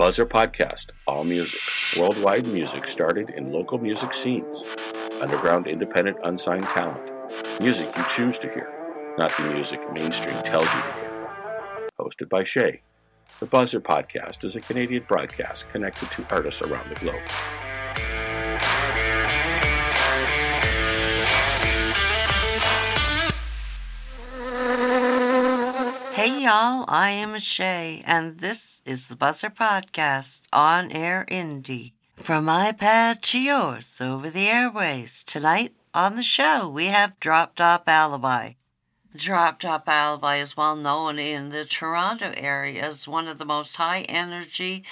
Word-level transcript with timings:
Buzzr 0.00 0.24
Podcast, 0.24 0.92
all 1.06 1.24
music, 1.24 1.60
worldwide 2.00 2.46
music 2.46 2.88
started 2.88 3.28
in 3.28 3.52
local 3.52 3.76
music 3.76 4.14
scenes, 4.14 4.64
underground 5.20 5.66
independent 5.66 6.16
unsigned 6.24 6.64
talent, 6.70 7.12
music 7.60 7.94
you 7.94 8.02
choose 8.08 8.38
to 8.38 8.48
hear, 8.48 8.66
not 9.18 9.30
the 9.36 9.52
music 9.52 9.78
mainstream 9.92 10.42
tells 10.42 10.72
you 10.72 10.80
to 10.80 10.92
hear. 10.94 11.90
Hosted 12.00 12.30
by 12.30 12.44
Shay. 12.44 12.80
The 13.40 13.46
Buzzr 13.46 13.82
Podcast 13.82 14.42
is 14.42 14.56
a 14.56 14.62
Canadian 14.62 15.04
broadcast 15.06 15.68
connected 15.68 16.10
to 16.12 16.26
artists 16.30 16.62
around 16.62 16.88
the 16.88 16.98
globe. 16.98 17.20
Hey 26.20 26.42
y'all, 26.42 26.84
I 26.86 27.12
am 27.12 27.38
Shay, 27.38 28.02
and 28.04 28.40
this 28.40 28.82
is 28.84 29.08
the 29.08 29.16
Buzzr 29.16 29.48
Podcast 29.48 30.40
on 30.52 30.92
Air 30.92 31.24
Indie. 31.30 31.94
From 32.16 32.44
my 32.44 32.72
pad 32.72 33.22
to 33.22 33.40
yours 33.40 34.02
over 34.02 34.28
the 34.28 34.46
airways. 34.46 35.24
Tonight 35.24 35.72
on 35.94 36.16
the 36.16 36.22
show, 36.22 36.68
we 36.68 36.88
have 36.88 37.18
Drop 37.20 37.56
Top 37.56 37.88
Alibi. 37.88 38.52
Drop 39.16 39.60
Top 39.60 39.88
Alibi 39.88 40.36
is 40.36 40.58
well 40.58 40.76
known 40.76 41.18
in 41.18 41.48
the 41.48 41.64
Toronto 41.64 42.34
area 42.36 42.84
as 42.84 43.08
one 43.08 43.26
of 43.26 43.38
the 43.38 43.46
most 43.46 43.76
high 43.76 44.02
energy 44.02 44.84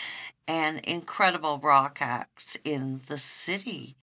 and 0.47 0.79
incredible 0.79 1.59
rock 1.59 1.99
acts 2.01 2.57
in 2.65 3.03
the 3.07 3.19
city. 3.19 3.97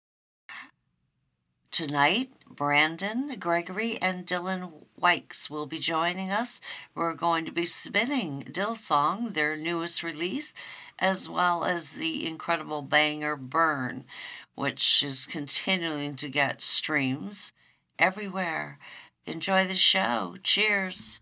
Tonight, 1.76 2.32
Brandon, 2.50 3.36
Gregory, 3.38 4.02
and 4.02 4.26
Dylan 4.26 4.72
Wykes 4.98 5.50
will 5.50 5.66
be 5.66 5.78
joining 5.78 6.32
us. 6.32 6.62
We're 6.96 7.14
going 7.14 7.44
to 7.44 7.52
be 7.52 7.66
spinning 7.66 8.44
Dylsong, 8.44 9.34
their 9.34 9.58
newest 9.58 10.02
release, 10.02 10.54
as 11.00 11.28
well 11.28 11.66
as 11.66 11.96
the 11.96 12.26
incredible 12.26 12.82
banger 12.82 13.36
Burn, 13.36 14.06
which 14.56 15.04
is 15.04 15.26
continuing 15.26 16.16
to 16.16 16.30
get 16.30 16.62
streams 16.62 17.52
everywhere. 18.00 18.80
Enjoy 19.26 19.68
the 19.68 19.74
show. 19.74 20.38
Cheers. 20.44 21.20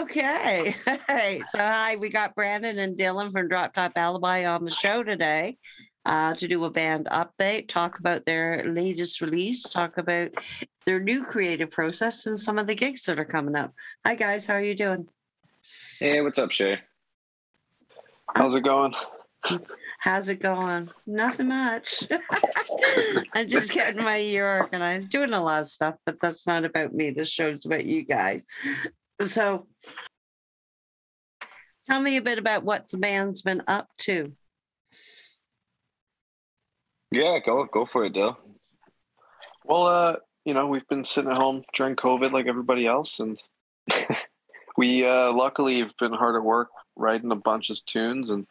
Okay. 0.00 0.76
Hey. 1.08 1.42
So, 1.48 1.58
hi, 1.58 1.96
we 1.96 2.08
got 2.08 2.36
Brandon 2.36 2.78
and 2.78 2.96
Dylan 2.96 3.32
from 3.32 3.48
Drop 3.48 3.74
Top 3.74 3.92
Alibi 3.96 4.44
on 4.44 4.64
the 4.64 4.70
show 4.70 5.02
today 5.02 5.58
uh, 6.06 6.34
to 6.34 6.48
do 6.48 6.64
a 6.64 6.70
band 6.70 7.06
update, 7.10 7.68
talk 7.68 7.98
about 7.98 8.24
their 8.24 8.64
latest 8.66 9.20
release, 9.20 9.62
talk 9.62 9.98
about 9.98 10.30
their 10.86 11.00
new 11.00 11.24
creative 11.24 11.70
process, 11.70 12.26
and 12.26 12.38
some 12.38 12.58
of 12.58 12.66
the 12.66 12.74
gigs 12.74 13.04
that 13.04 13.20
are 13.20 13.24
coming 13.24 13.56
up. 13.56 13.74
Hi, 14.04 14.14
guys. 14.14 14.46
How 14.46 14.54
are 14.54 14.62
you 14.62 14.74
doing? 14.74 15.08
Hey, 15.98 16.20
what's 16.22 16.38
up, 16.38 16.50
Shay? 16.50 16.78
How's 18.34 18.54
it 18.54 18.64
going? 18.64 18.94
How's 19.98 20.28
it 20.28 20.40
going? 20.40 20.90
Nothing 21.06 21.48
much. 21.48 22.04
I'm 23.34 23.48
just 23.48 23.72
getting 23.72 24.02
my 24.02 24.16
year 24.16 24.58
organized, 24.58 25.10
doing 25.10 25.32
a 25.32 25.42
lot 25.42 25.60
of 25.60 25.68
stuff, 25.68 25.96
but 26.06 26.20
that's 26.20 26.46
not 26.46 26.64
about 26.64 26.94
me. 26.94 27.10
This 27.10 27.28
show's 27.28 27.66
about 27.66 27.84
you 27.84 28.04
guys. 28.04 28.44
So, 29.20 29.66
tell 31.84 32.00
me 32.00 32.16
a 32.16 32.22
bit 32.22 32.38
about 32.38 32.64
what 32.64 32.88
the 32.90 32.98
band's 32.98 33.42
been 33.42 33.62
up 33.66 33.88
to. 33.98 34.32
Yeah, 37.10 37.38
go 37.44 37.64
go 37.64 37.84
for 37.84 38.04
it, 38.04 38.12
Dale. 38.12 38.38
Well, 39.64 39.86
uh, 39.86 40.16
you 40.44 40.54
know, 40.54 40.66
we've 40.66 40.86
been 40.88 41.04
sitting 41.04 41.30
at 41.30 41.38
home 41.38 41.64
during 41.74 41.96
COVID 41.96 42.32
like 42.32 42.46
everybody 42.46 42.86
else, 42.86 43.20
and 43.20 43.40
we 44.76 45.04
uh, 45.04 45.32
luckily 45.32 45.80
have 45.80 45.96
been 45.98 46.12
hard 46.12 46.36
at 46.36 46.44
work 46.44 46.68
writing 46.96 47.32
a 47.32 47.36
bunch 47.36 47.70
of 47.70 47.84
tunes, 47.86 48.30
and 48.30 48.46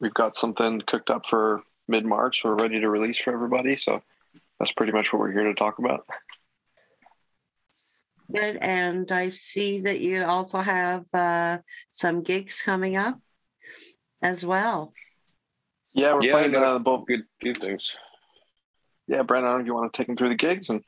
we've 0.00 0.14
got 0.14 0.36
something 0.36 0.82
cooked 0.86 1.10
up 1.10 1.26
for 1.26 1.62
mid 1.88 2.04
March. 2.04 2.42
We're 2.44 2.54
ready 2.54 2.80
to 2.80 2.90
release 2.90 3.18
for 3.18 3.32
everybody, 3.32 3.76
so 3.76 4.02
that's 4.58 4.72
pretty 4.72 4.92
much 4.92 5.12
what 5.12 5.20
we're 5.20 5.32
here 5.32 5.44
to 5.44 5.54
talk 5.54 5.78
about. 5.78 6.06
Good, 8.32 8.56
and 8.60 9.10
I 9.10 9.30
see 9.30 9.80
that 9.82 10.00
you 10.00 10.24
also 10.24 10.58
have 10.58 11.04
uh, 11.12 11.58
some 11.90 12.22
gigs 12.22 12.62
coming 12.62 12.96
up 12.96 13.20
as 14.22 14.44
well. 14.44 14.92
Yeah, 15.94 16.14
we're 16.14 16.20
Yeah, 16.24 16.32
playing 16.32 16.54
uh, 16.54 16.78
both. 16.78 17.06
good 17.06 17.24
few 17.40 17.54
things. 17.54 17.94
Yeah, 19.08 19.22
Brandon, 19.22 19.48
I 19.48 19.52
don't 19.52 19.58
know 19.58 19.62
if 19.62 19.66
you 19.66 19.74
want 19.74 19.92
to 19.92 19.96
take 19.96 20.06
them 20.06 20.16
through 20.16 20.30
the 20.30 20.34
gigs 20.36 20.70
and 20.70 20.82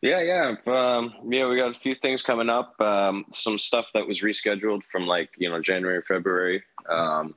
Yeah, 0.00 0.20
yeah, 0.20 0.54
um, 0.66 1.14
yeah. 1.28 1.48
We 1.48 1.56
got 1.56 1.70
a 1.70 1.78
few 1.78 1.94
things 1.94 2.22
coming 2.22 2.48
up. 2.48 2.80
Um, 2.80 3.24
some 3.32 3.58
stuff 3.58 3.90
that 3.94 4.06
was 4.06 4.22
rescheduled 4.22 4.84
from 4.84 5.06
like 5.06 5.30
you 5.38 5.50
know 5.50 5.60
January, 5.60 6.00
February, 6.00 6.62
um, 6.88 7.34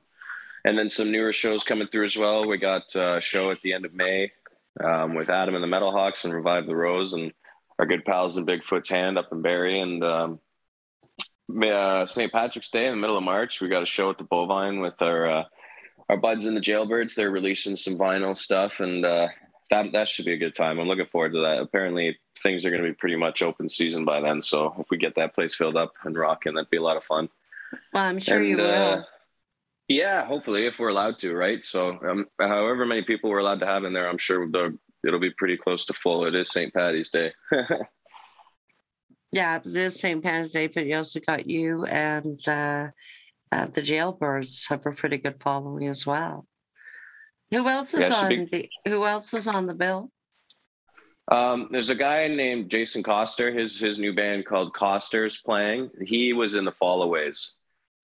and 0.64 0.78
then 0.78 0.88
some 0.88 1.10
newer 1.10 1.32
shows 1.32 1.64
coming 1.64 1.88
through 1.88 2.04
as 2.04 2.16
well. 2.16 2.46
We 2.46 2.58
got 2.58 2.94
a 2.94 3.20
show 3.20 3.50
at 3.50 3.60
the 3.62 3.72
end 3.72 3.84
of 3.84 3.94
May 3.94 4.30
um, 4.82 5.14
with 5.14 5.28
Adam 5.28 5.54
and 5.54 5.62
the 5.62 5.68
Metal 5.68 5.90
Hawks 5.90 6.24
and 6.24 6.32
Revive 6.32 6.66
the 6.66 6.76
Rose 6.76 7.12
and 7.14 7.32
our 7.78 7.86
good 7.86 8.04
pals 8.04 8.36
in 8.36 8.46
Bigfoot's 8.46 8.88
Hand 8.88 9.18
up 9.18 9.28
in 9.32 9.42
Barrie 9.42 9.80
and 9.80 10.04
um, 10.04 10.38
uh, 11.62 12.06
St. 12.06 12.30
Patrick's 12.32 12.70
Day 12.70 12.86
in 12.86 12.92
the 12.92 13.00
middle 13.00 13.18
of 13.18 13.24
March. 13.24 13.60
We 13.60 13.68
got 13.68 13.82
a 13.82 13.86
show 13.86 14.10
at 14.10 14.18
the 14.18 14.24
Bovine 14.24 14.80
with 14.80 15.00
our 15.00 15.26
uh, 15.26 15.44
our 16.12 16.16
buds 16.18 16.46
in 16.46 16.54
the 16.54 16.60
Jailbirds. 16.60 17.14
They're 17.14 17.30
releasing 17.30 17.74
some 17.76 17.96
vinyl 17.98 18.36
stuff 18.36 18.80
and. 18.80 19.04
Uh, 19.04 19.28
that 19.70 19.90
that 19.92 20.06
should 20.06 20.26
be 20.26 20.34
a 20.34 20.36
good 20.38 20.54
time. 20.54 20.78
I'm 20.78 20.86
looking 20.86 21.06
forward 21.06 21.32
to 21.32 21.40
that. 21.40 21.58
Apparently, 21.62 22.18
things 22.42 22.66
are 22.66 22.70
going 22.70 22.82
to 22.82 22.88
be 22.90 22.94
pretty 22.94 23.16
much 23.16 23.40
open 23.40 23.70
season 23.70 24.04
by 24.04 24.20
then. 24.20 24.42
So 24.42 24.74
if 24.78 24.86
we 24.90 24.98
get 24.98 25.14
that 25.14 25.34
place 25.34 25.54
filled 25.54 25.78
up 25.78 25.94
and 26.04 26.14
rocking, 26.14 26.52
that'd 26.52 26.68
be 26.68 26.76
a 26.76 26.82
lot 26.82 26.98
of 26.98 27.04
fun. 27.04 27.30
Well, 27.94 28.04
I'm 28.04 28.18
sure 28.18 28.36
And, 28.36 28.46
you 28.46 28.56
will. 28.58 28.70
uh, 28.70 29.02
yeah, 29.88 30.26
hopefully, 30.26 30.66
if 30.66 30.78
we're 30.78 30.88
allowed 30.90 31.16
to, 31.20 31.34
right? 31.34 31.64
So, 31.64 31.98
um, 32.06 32.26
however 32.38 32.84
many 32.84 33.00
people 33.02 33.30
we're 33.30 33.38
allowed 33.38 33.60
to 33.60 33.66
have 33.66 33.84
in 33.84 33.94
there, 33.94 34.10
I'm 34.10 34.18
sure 34.18 34.46
it'll 35.06 35.20
be 35.20 35.30
pretty 35.30 35.56
close 35.56 35.86
to 35.86 35.94
full. 35.94 36.26
It 36.26 36.34
is 36.34 36.50
St. 36.50 36.74
Patty's 36.74 37.08
Day. 37.08 37.32
Yeah, 39.32 39.56
it 39.56 39.64
is 39.74 39.98
St. 39.98 40.22
Patty's 40.22 40.52
Day, 40.52 40.66
but 40.66 40.84
you 40.84 40.96
also 40.96 41.18
got 41.18 41.46
you 41.48 41.86
and 41.86 42.38
uh, 42.46 42.88
uh, 43.52 43.66
the 43.66 43.82
Jailbirds 43.82 44.68
have 44.70 44.86
a 44.86 44.92
pretty 44.92 45.18
good 45.18 45.40
following 45.40 45.86
as 45.88 46.06
well. 46.06 46.46
Who 47.50 47.68
else 47.68 47.92
is 47.92 48.00
Yeah, 48.00 48.06
it 48.06 48.14
should 48.14 48.40
on 48.40 48.48
the 48.50 48.68
Who 48.86 49.04
else 49.04 49.34
is 49.34 49.46
on 49.46 49.66
the 49.66 49.74
bill? 49.74 50.10
Um, 51.30 51.68
there's 51.70 51.90
a 51.90 51.94
guy 51.94 52.26
named 52.28 52.70
Jason 52.70 53.02
Coster. 53.02 53.52
His 53.52 53.78
his 53.78 53.98
new 53.98 54.14
band 54.14 54.46
called 54.46 54.72
Coster's 54.72 55.40
playing. 55.40 55.90
He 56.04 56.32
was 56.32 56.54
in 56.54 56.64
the 56.64 56.72
Fallaways. 56.72 57.50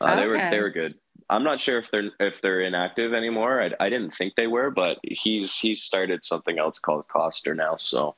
Uh, 0.00 0.16
They 0.16 0.26
were 0.26 0.38
they 0.38 0.60
were 0.60 0.70
good. 0.70 0.94
I'm 1.31 1.44
not 1.44 1.60
sure 1.60 1.78
if 1.78 1.91
they're 1.91 2.10
if 2.20 2.41
they're 2.41 2.60
inactive 2.60 3.15
anymore. 3.15 3.62
I, 3.62 3.86
I 3.86 3.88
didn't 3.88 4.15
think 4.15 4.34
they 4.36 4.47
were, 4.47 4.70
but 4.70 4.98
he's 5.03 5.59
he's 5.59 5.82
started 5.82 6.25
something 6.25 6.59
else 6.59 6.78
called 6.78 7.09
Coster 7.09 7.54
now. 7.54 7.76
So, 7.78 8.16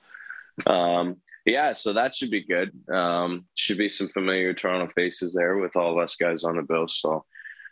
um, 0.66 1.16
yeah, 1.46 1.72
so 1.72 1.92
that 1.92 2.14
should 2.14 2.30
be 2.30 2.44
good. 2.44 2.70
Um, 2.92 3.46
should 3.54 3.78
be 3.78 3.88
some 3.88 4.08
familiar 4.08 4.52
Toronto 4.52 4.92
faces 4.94 5.34
there 5.34 5.56
with 5.56 5.76
all 5.76 5.92
of 5.92 5.98
us 5.98 6.16
guys 6.16 6.44
on 6.44 6.56
the 6.56 6.62
bill. 6.62 6.86
So 6.88 7.24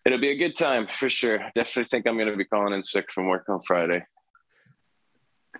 it'll 0.05 0.21
be 0.21 0.31
a 0.31 0.37
good 0.37 0.57
time 0.57 0.87
for 0.87 1.09
sure. 1.09 1.39
Definitely 1.55 1.85
think 1.85 2.07
I'm 2.07 2.17
going 2.17 2.29
to 2.29 2.37
be 2.37 2.45
calling 2.45 2.75
in 2.75 2.83
sick 2.83 3.13
from 3.13 3.27
work 3.27 3.49
on 3.49 3.61
Friday. 3.63 4.05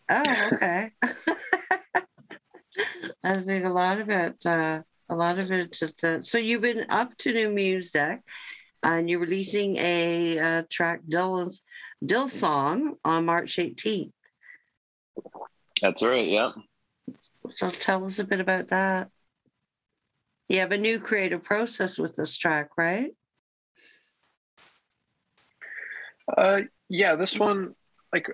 Oh, 0.09 0.49
okay. 0.53 0.93
I 3.25 3.41
think 3.43 3.65
a 3.65 3.71
lot 3.71 4.01
of 4.01 4.09
it, 4.09 4.37
uh, 4.47 4.83
a 5.09 5.15
lot 5.15 5.39
of 5.39 5.51
it. 5.51 5.77
uh, 6.03 6.21
so 6.23 6.39
you've 6.39 6.63
been 6.63 6.87
up 6.89 7.17
to 7.19 7.33
new 7.33 7.51
music, 7.51 8.21
and 8.83 9.11
you're 9.11 9.21
releasing 9.21 9.77
a 9.77 10.39
uh, 10.39 10.63
track, 10.71 11.01
Dylan's 11.09 11.63
Dylsong, 12.05 12.97
on 13.05 13.25
March 13.27 13.57
18th. 13.57 14.13
That's 15.83 16.03
right. 16.03 16.27
Yeah. 16.27 16.53
So 17.55 17.71
tell 17.71 18.05
us 18.05 18.19
a 18.19 18.25
bit 18.25 18.41
about 18.41 18.69
that. 18.69 19.11
You 20.49 20.61
have 20.61 20.73
a 20.73 20.79
new 20.79 20.99
creative 20.99 21.43
process 21.43 21.99
with 21.99 22.17
this 22.17 22.37
track, 22.39 22.71
right? 22.77 23.11
Uh, 26.37 26.63
yeah, 26.89 27.17
this 27.17 27.39
one, 27.39 27.75
like, 28.13 28.29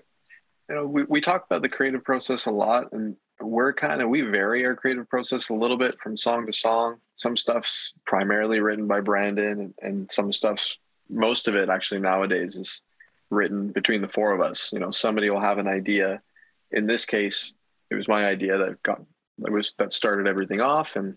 you 0.69 0.75
know, 0.75 0.87
we, 0.87 1.05
we 1.05 1.21
talk 1.21 1.45
about 1.47 1.63
the 1.63 1.69
creative 1.69 2.05
process 2.05 2.47
a 2.47 2.51
lot, 2.51 2.93
and 2.93 3.17
we're 3.41 3.73
kind 3.73 4.01
of 4.01 4.09
we 4.09 4.21
vary 4.21 4.65
our 4.65 4.77
creative 4.77 5.09
process 5.09 5.49
a 5.49 5.55
little 5.55 5.77
bit 5.77 5.97
from 6.01 6.17
song 6.17 6.47
to 6.47 6.53
song. 6.53 6.97
Some 7.17 7.37
stuff's 7.37 7.95
primarily 8.07 8.61
written 8.61 8.87
by 8.87 9.01
Brandon, 9.01 9.61
and, 9.61 9.75
and 9.83 10.11
some 10.11 10.33
stuff's 10.33 10.79
most 11.11 11.49
of 11.49 11.57
it 11.57 11.69
actually 11.69 12.01
nowadays 12.01 12.57
is 12.57 12.83
written 13.31 13.69
between 13.73 14.01
the 14.01 14.09
four 14.09 14.33
of 14.33 14.41
us. 14.41 14.71
You 14.73 14.79
know, 14.79 14.91
somebody 14.91 15.31
will 15.31 15.41
have 15.41 15.59
an 15.59 15.69
idea. 15.69 16.23
In 16.71 16.87
this 16.87 17.05
case, 17.05 17.55
it 17.95 17.99
was 17.99 18.09
my 18.09 18.27
idea 18.27 18.59
that 18.59 18.83
got 18.83 19.01
that 19.39 19.53
was 19.53 19.75
that 19.79 19.93
started 19.93 20.27
everything 20.27 20.61
off, 20.61 20.97
and 20.97 21.17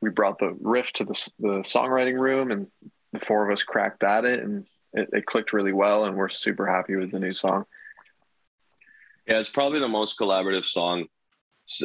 we 0.00 0.10
brought 0.10 0.38
the 0.38 0.56
riff 0.60 0.92
to 0.94 1.04
the 1.04 1.30
the 1.38 1.58
songwriting 1.60 2.18
room, 2.18 2.50
and 2.50 2.66
the 3.12 3.20
four 3.20 3.44
of 3.44 3.52
us 3.52 3.62
cracked 3.62 4.04
at 4.04 4.24
it, 4.24 4.40
and 4.40 4.66
it, 4.92 5.08
it 5.12 5.26
clicked 5.26 5.52
really 5.52 5.72
well, 5.72 6.04
and 6.04 6.16
we're 6.16 6.28
super 6.28 6.66
happy 6.66 6.96
with 6.96 7.10
the 7.10 7.18
new 7.18 7.32
song. 7.32 7.64
Yeah, 9.26 9.38
it's 9.38 9.48
probably 9.48 9.80
the 9.80 9.88
most 9.88 10.18
collaborative 10.18 10.64
song, 10.64 11.06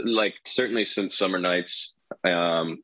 like 0.03 0.35
certainly 0.45 0.85
since 0.85 1.17
Summer 1.17 1.39
Nights. 1.39 1.93
Um, 2.23 2.83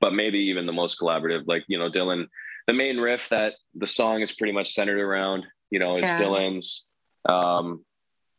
but 0.00 0.12
maybe 0.12 0.38
even 0.38 0.66
the 0.66 0.72
most 0.72 0.98
collaborative. 0.98 1.44
Like 1.46 1.64
you 1.68 1.78
know, 1.78 1.90
Dylan, 1.90 2.26
the 2.66 2.72
main 2.72 2.98
riff 2.98 3.28
that 3.28 3.54
the 3.74 3.86
song 3.86 4.20
is 4.20 4.32
pretty 4.32 4.52
much 4.52 4.72
centered 4.74 5.00
around, 5.00 5.44
you 5.70 5.78
know, 5.78 5.96
is 5.96 6.02
yeah. 6.02 6.20
Dylan's. 6.20 6.84
Um, 7.28 7.84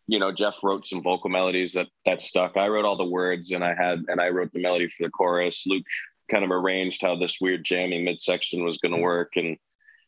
you 0.07 0.19
know, 0.19 0.31
Jeff 0.31 0.63
wrote 0.63 0.85
some 0.85 1.01
vocal 1.01 1.29
melodies 1.29 1.73
that 1.73 1.87
that 2.05 2.21
stuck. 2.21 2.57
I 2.57 2.67
wrote 2.67 2.85
all 2.85 2.97
the 2.97 3.05
words, 3.05 3.51
and 3.51 3.63
I 3.63 3.73
had 3.73 4.03
and 4.07 4.19
I 4.19 4.29
wrote 4.29 4.51
the 4.51 4.61
melody 4.61 4.87
for 4.87 5.03
the 5.03 5.09
chorus. 5.09 5.65
Luke 5.65 5.85
kind 6.29 6.43
of 6.43 6.51
arranged 6.51 7.01
how 7.01 7.15
this 7.15 7.37
weird 7.39 7.63
jamming 7.63 8.03
midsection 8.03 8.63
was 8.63 8.77
going 8.79 8.93
to 8.93 9.01
work, 9.01 9.33
and 9.35 9.57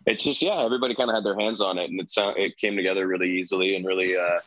it's 0.05 0.23
just 0.23 0.41
yeah, 0.41 0.63
everybody 0.63 0.95
kind 0.95 1.09
of 1.09 1.15
had 1.15 1.23
their 1.23 1.39
hands 1.39 1.61
on 1.61 1.77
it, 1.77 1.89
and 1.89 1.99
it 1.99 2.09
sound 2.09 2.37
it 2.37 2.57
came 2.57 2.75
together 2.75 3.07
really 3.07 3.31
easily 3.31 3.75
and 3.75 3.85
really 3.85 4.17
uh, 4.17 4.39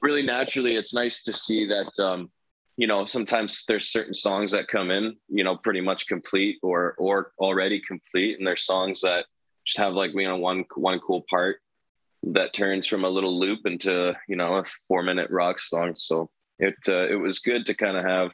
really 0.00 0.22
naturally. 0.22 0.76
It's 0.76 0.94
nice 0.94 1.22
to 1.24 1.32
see 1.32 1.66
that 1.66 1.98
um, 1.98 2.30
you 2.76 2.86
know 2.86 3.04
sometimes 3.04 3.64
there's 3.66 3.88
certain 3.88 4.14
songs 4.14 4.52
that 4.52 4.68
come 4.68 4.90
in 4.90 5.16
you 5.28 5.44
know 5.44 5.56
pretty 5.56 5.82
much 5.82 6.06
complete 6.06 6.58
or 6.62 6.94
or 6.98 7.32
already 7.38 7.80
complete, 7.86 8.38
and 8.38 8.46
there's 8.46 8.64
songs 8.64 9.02
that 9.02 9.26
just 9.66 9.78
have 9.78 9.92
like 9.92 10.12
you 10.14 10.26
know 10.26 10.38
one 10.38 10.64
one 10.76 10.98
cool 11.00 11.24
part 11.28 11.61
that 12.24 12.52
turns 12.52 12.86
from 12.86 13.04
a 13.04 13.10
little 13.10 13.38
loop 13.38 13.60
into 13.64 14.14
you 14.28 14.36
know 14.36 14.56
a 14.56 14.64
four 14.88 15.02
minute 15.02 15.30
rock 15.30 15.58
song. 15.58 15.94
So 15.96 16.30
it 16.58 16.74
uh, 16.88 17.06
it 17.08 17.16
was 17.16 17.40
good 17.40 17.66
to 17.66 17.74
kind 17.74 17.96
of 17.96 18.04
have 18.04 18.30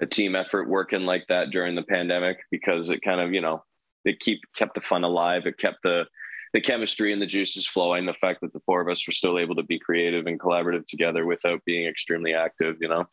a 0.00 0.06
team 0.06 0.34
effort 0.34 0.68
working 0.68 1.02
like 1.02 1.24
that 1.28 1.50
during 1.50 1.74
the 1.74 1.82
pandemic 1.82 2.38
because 2.50 2.88
it 2.88 3.02
kind 3.02 3.20
of 3.20 3.32
you 3.32 3.40
know 3.40 3.62
it 4.04 4.20
keep 4.20 4.40
kept 4.56 4.74
the 4.74 4.80
fun 4.80 5.04
alive. 5.04 5.46
It 5.46 5.58
kept 5.58 5.82
the 5.82 6.06
the 6.52 6.60
chemistry 6.60 7.12
and 7.12 7.20
the 7.20 7.26
juices 7.26 7.66
flowing. 7.66 8.06
The 8.06 8.14
fact 8.14 8.40
that 8.42 8.52
the 8.52 8.60
four 8.60 8.80
of 8.80 8.88
us 8.88 9.06
were 9.06 9.12
still 9.12 9.38
able 9.38 9.54
to 9.56 9.62
be 9.62 9.78
creative 9.78 10.26
and 10.26 10.40
collaborative 10.40 10.86
together 10.86 11.26
without 11.26 11.64
being 11.64 11.86
extremely 11.86 12.34
active, 12.34 12.76
you 12.80 12.88
know. 12.88 13.06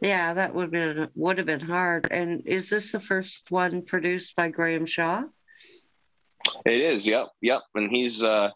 Yeah, 0.00 0.34
that 0.34 0.54
would 0.54 0.70
been 0.70 1.08
would 1.14 1.38
have 1.38 1.46
been 1.46 1.60
hard. 1.60 2.08
And 2.10 2.42
is 2.46 2.68
this 2.70 2.92
the 2.92 3.00
first 3.00 3.50
one 3.50 3.82
produced 3.82 4.36
by 4.36 4.48
Graham 4.48 4.86
Shaw? 4.86 5.24
It 6.64 6.80
is. 6.80 7.06
Yep. 7.06 7.28
Yep. 7.40 7.62
And 7.74 7.90
he's 7.90 8.22
uh 8.22 8.50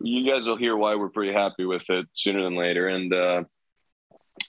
you 0.00 0.30
guys 0.30 0.48
will 0.48 0.56
hear 0.56 0.76
why 0.76 0.94
we're 0.94 1.08
pretty 1.08 1.32
happy 1.32 1.64
with 1.64 1.88
it 1.90 2.06
sooner 2.12 2.42
than 2.42 2.56
later. 2.56 2.88
And 2.88 3.12
uh, 3.12 3.44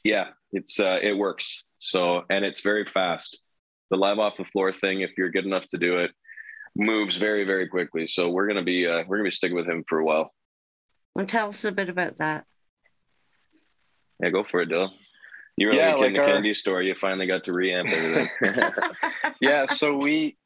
yeah, 0.03 0.29
it's 0.51 0.79
uh, 0.79 0.99
it 1.01 1.13
works. 1.13 1.63
So 1.79 2.23
and 2.29 2.45
it's 2.45 2.61
very 2.61 2.85
fast. 2.85 3.39
The 3.89 3.97
live 3.97 4.19
off 4.19 4.37
the 4.37 4.45
floor 4.45 4.73
thing, 4.73 5.01
if 5.01 5.11
you're 5.17 5.29
good 5.29 5.45
enough 5.45 5.67
to 5.69 5.77
do 5.77 5.99
it, 5.99 6.11
moves 6.75 7.17
very 7.17 7.43
very 7.43 7.67
quickly. 7.67 8.07
So 8.07 8.29
we're 8.29 8.47
gonna 8.47 8.63
be 8.63 8.87
uh, 8.87 9.03
we're 9.07 9.17
gonna 9.17 9.27
be 9.27 9.31
sticking 9.31 9.55
with 9.55 9.67
him 9.67 9.83
for 9.87 9.99
a 9.99 10.05
while. 10.05 10.33
Well, 11.15 11.25
tell 11.25 11.49
us 11.49 11.63
a 11.63 11.71
bit 11.71 11.89
about 11.89 12.17
that. 12.17 12.45
Yeah, 14.21 14.29
go 14.29 14.43
for 14.43 14.61
it, 14.61 14.69
Dill. 14.69 14.91
You 15.57 15.67
were 15.67 15.73
yeah, 15.73 15.93
like 15.95 16.07
in 16.07 16.13
the 16.13 16.19
our... 16.19 16.27
candy 16.27 16.53
store. 16.53 16.81
You 16.81 16.95
finally 16.95 17.27
got 17.27 17.43
to 17.43 17.51
reamp 17.51 17.91
everything. 17.91 18.71
yeah, 19.41 19.67
so 19.67 19.95
we 19.97 20.37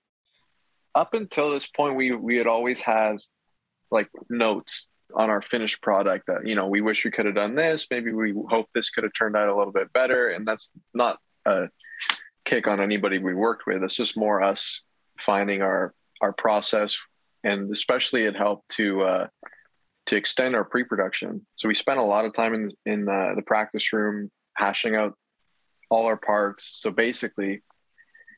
up 0.95 1.13
until 1.13 1.51
this 1.51 1.67
point 1.67 1.95
we 1.95 2.11
we 2.13 2.37
had 2.37 2.47
always 2.47 2.81
had 2.81 3.17
like 3.91 4.09
notes 4.29 4.89
on 5.15 5.29
our 5.29 5.41
finished 5.41 5.81
product 5.81 6.27
that 6.27 6.45
you 6.45 6.55
know 6.55 6.67
we 6.67 6.81
wish 6.81 7.05
we 7.05 7.11
could 7.11 7.25
have 7.25 7.35
done 7.35 7.55
this. 7.55 7.87
Maybe 7.89 8.11
we 8.11 8.33
hope 8.49 8.67
this 8.73 8.89
could 8.89 9.03
have 9.03 9.13
turned 9.13 9.35
out 9.35 9.49
a 9.49 9.55
little 9.55 9.73
bit 9.73 9.91
better. 9.93 10.29
And 10.29 10.45
that's 10.45 10.71
not 10.93 11.19
a 11.45 11.69
kick 12.45 12.67
on 12.67 12.79
anybody 12.79 13.19
we 13.19 13.33
worked 13.33 13.65
with. 13.65 13.83
It's 13.83 13.95
just 13.95 14.17
more 14.17 14.41
us 14.43 14.81
finding 15.19 15.61
our 15.61 15.93
our 16.21 16.33
process. 16.33 16.97
And 17.43 17.71
especially 17.71 18.23
it 18.23 18.35
helped 18.35 18.69
to 18.75 19.03
uh 19.03 19.27
to 20.07 20.15
extend 20.15 20.55
our 20.55 20.63
pre-production. 20.63 21.45
So 21.55 21.67
we 21.67 21.73
spent 21.73 21.99
a 21.99 22.03
lot 22.03 22.25
of 22.25 22.33
time 22.33 22.53
in 22.53 22.71
in 22.85 23.09
uh, 23.09 23.33
the 23.35 23.41
practice 23.41 23.93
room 23.93 24.29
hashing 24.55 24.95
out 24.95 25.13
all 25.89 26.05
our 26.05 26.17
parts. 26.17 26.65
So 26.81 26.91
basically 26.91 27.63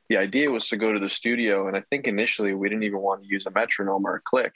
the 0.09 0.17
idea 0.17 0.49
was 0.49 0.67
to 0.69 0.77
go 0.77 0.91
to 0.93 0.99
the 0.99 1.09
studio. 1.09 1.67
And 1.67 1.75
i 1.75 1.81
think 1.89 2.05
initially 2.05 2.53
we 2.53 2.69
didn't 2.69 2.83
even 2.83 2.99
want 2.99 3.23
to 3.23 3.27
use 3.27 3.45
a 3.47 3.51
metronome 3.51 4.05
or 4.05 4.15
a 4.15 4.21
click 4.21 4.53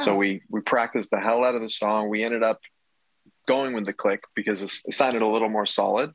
so 0.00 0.12
oh. 0.12 0.16
we 0.16 0.42
we 0.48 0.60
practiced 0.60 1.10
the 1.10 1.20
hell 1.20 1.44
out 1.44 1.54
of 1.54 1.62
the 1.62 1.68
song. 1.68 2.08
We 2.08 2.22
ended 2.22 2.42
up 2.42 2.60
going 3.46 3.72
with 3.72 3.86
the 3.86 3.92
click 3.92 4.22
because 4.34 4.62
it 4.62 4.94
sounded 4.94 5.22
a 5.22 5.26
little 5.26 5.48
more 5.48 5.66
solid. 5.66 6.12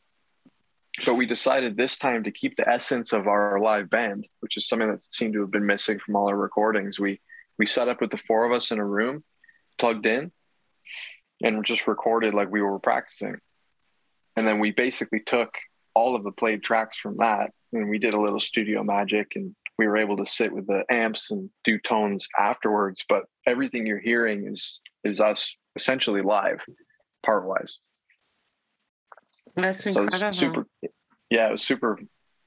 But 1.05 1.15
we 1.15 1.25
decided 1.25 1.75
this 1.75 1.97
time 1.97 2.23
to 2.25 2.31
keep 2.31 2.55
the 2.55 2.69
essence 2.69 3.13
of 3.13 3.25
our 3.27 3.59
live 3.59 3.89
band, 3.89 4.27
which 4.41 4.57
is 4.57 4.67
something 4.67 4.89
that 4.89 5.01
seemed 5.01 5.33
to 5.33 5.41
have 5.41 5.49
been 5.49 5.65
missing 5.65 5.97
from 5.97 6.15
all 6.15 6.27
our 6.27 6.37
recordings. 6.37 6.99
We 6.99 7.19
we 7.57 7.65
set 7.65 7.87
up 7.87 7.99
with 7.99 8.11
the 8.11 8.17
four 8.17 8.45
of 8.45 8.51
us 8.51 8.71
in 8.71 8.79
a 8.79 8.85
room, 8.85 9.23
plugged 9.79 10.05
in, 10.05 10.31
and 11.41 11.65
just 11.65 11.87
recorded 11.87 12.33
like 12.33 12.51
we 12.51 12.61
were 12.61 12.79
practicing. 12.79 13.37
And 14.35 14.47
then 14.47 14.59
we 14.59 14.71
basically 14.71 15.19
took 15.19 15.55
all 15.95 16.15
of 16.15 16.23
the 16.23 16.31
played 16.31 16.63
tracks 16.63 16.97
from 16.97 17.17
that 17.17 17.51
and 17.73 17.89
we 17.89 17.99
did 17.99 18.13
a 18.13 18.21
little 18.21 18.39
studio 18.39 18.83
magic 18.83 19.33
and 19.35 19.55
we 19.77 19.87
were 19.87 19.97
able 19.97 20.17
to 20.17 20.25
sit 20.25 20.53
with 20.53 20.67
the 20.67 20.83
amps 20.89 21.31
and 21.31 21.49
do 21.63 21.79
tones 21.79 22.27
afterwards. 22.37 23.03
But 23.07 23.23
everything 23.47 23.85
you're 23.85 23.99
hearing 23.99 24.47
is 24.47 24.79
is 25.03 25.19
us 25.19 25.55
essentially 25.75 26.21
live, 26.21 26.63
part 27.23 27.45
wise. 27.45 27.79
That's 29.55 29.85
incredible. 29.85 30.17
So 30.17 30.31
super, 30.31 30.67
yeah, 31.29 31.49
it 31.49 31.51
was 31.51 31.63
super 31.63 31.99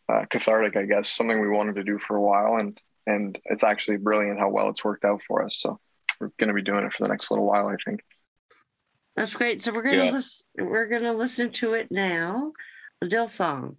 uh, 0.08 0.24
cathartic, 0.30 0.76
I 0.76 0.84
guess. 0.84 1.08
Something 1.08 1.40
we 1.40 1.48
wanted 1.48 1.76
to 1.76 1.84
do 1.84 1.98
for 1.98 2.16
a 2.16 2.22
while, 2.22 2.56
and 2.56 2.80
and 3.06 3.38
it's 3.44 3.64
actually 3.64 3.98
brilliant 3.98 4.38
how 4.38 4.50
well 4.50 4.68
it's 4.68 4.84
worked 4.84 5.04
out 5.04 5.20
for 5.26 5.44
us. 5.44 5.58
So 5.58 5.78
we're 6.20 6.30
going 6.38 6.48
to 6.48 6.54
be 6.54 6.62
doing 6.62 6.84
it 6.84 6.92
for 6.92 7.04
the 7.04 7.10
next 7.10 7.30
little 7.30 7.46
while, 7.46 7.68
I 7.68 7.76
think. 7.84 8.00
That's 9.16 9.34
great. 9.34 9.62
So 9.62 9.72
we're 9.72 9.82
gonna 9.82 10.04
yeah. 10.04 10.10
listen. 10.10 10.46
We're 10.58 10.86
gonna 10.86 11.14
listen 11.14 11.50
to 11.52 11.72
it 11.72 11.90
now. 11.90 12.52
Dylsong. 13.02 13.76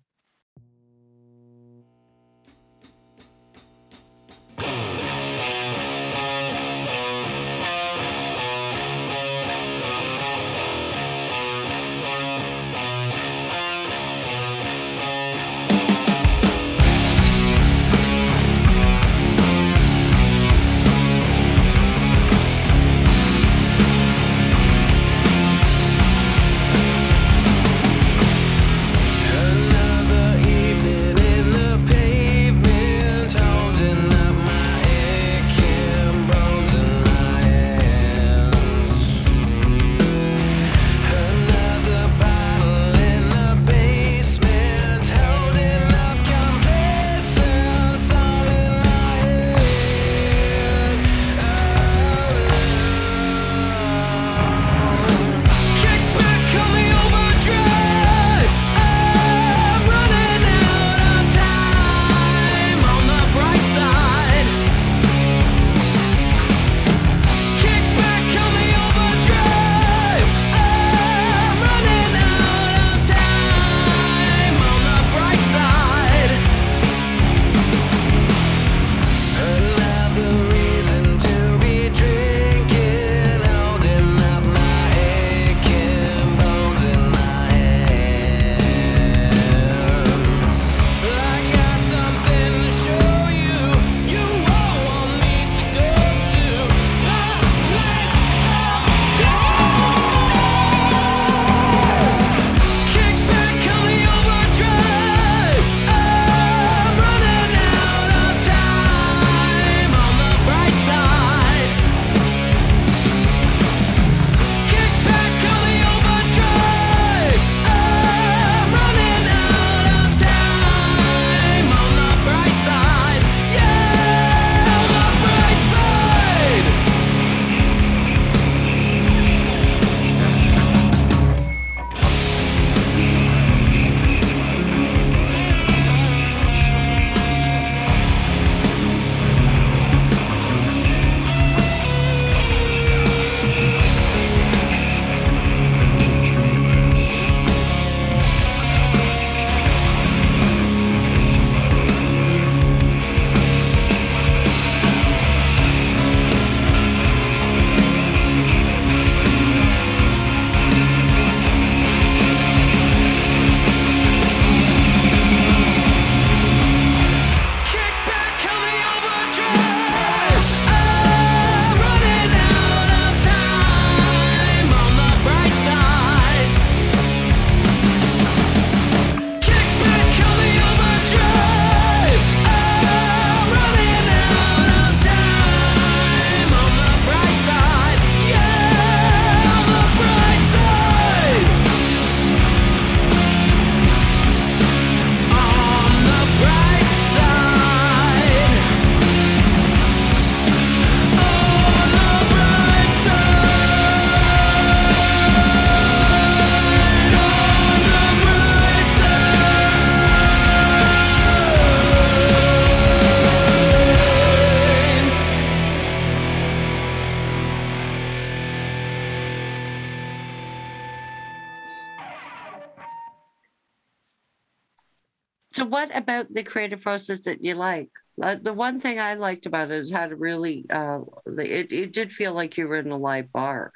What 225.88 225.98
about 225.98 226.34
the 226.34 226.44
creative 226.44 226.82
process 226.82 227.22
that 227.22 227.44
you 227.44 227.56
like? 227.56 227.90
Uh, 228.22 228.36
the 228.42 228.54
one 228.54 228.80
thing 228.80 229.00
I 229.00 229.14
liked 229.14 229.46
about 229.46 229.72
it 229.72 229.84
is 229.84 229.92
how 229.92 230.08
to 230.08 230.16
really, 230.16 230.66
uh, 230.70 231.02
it, 231.28 231.72
it 231.72 231.94
did 231.94 232.12
feel 232.12 232.34
like 232.34 232.58
you 232.58 232.68
were 232.68 232.78
in 232.78 232.92
a 232.92 232.98
live 232.98 233.32
bar. 233.32 233.72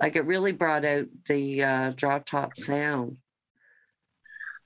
Like 0.00 0.16
it 0.16 0.26
really 0.26 0.52
brought 0.52 0.84
out 0.84 1.06
the 1.26 1.62
uh, 1.62 1.90
drop 1.90 2.26
top 2.26 2.56
sound. 2.56 3.16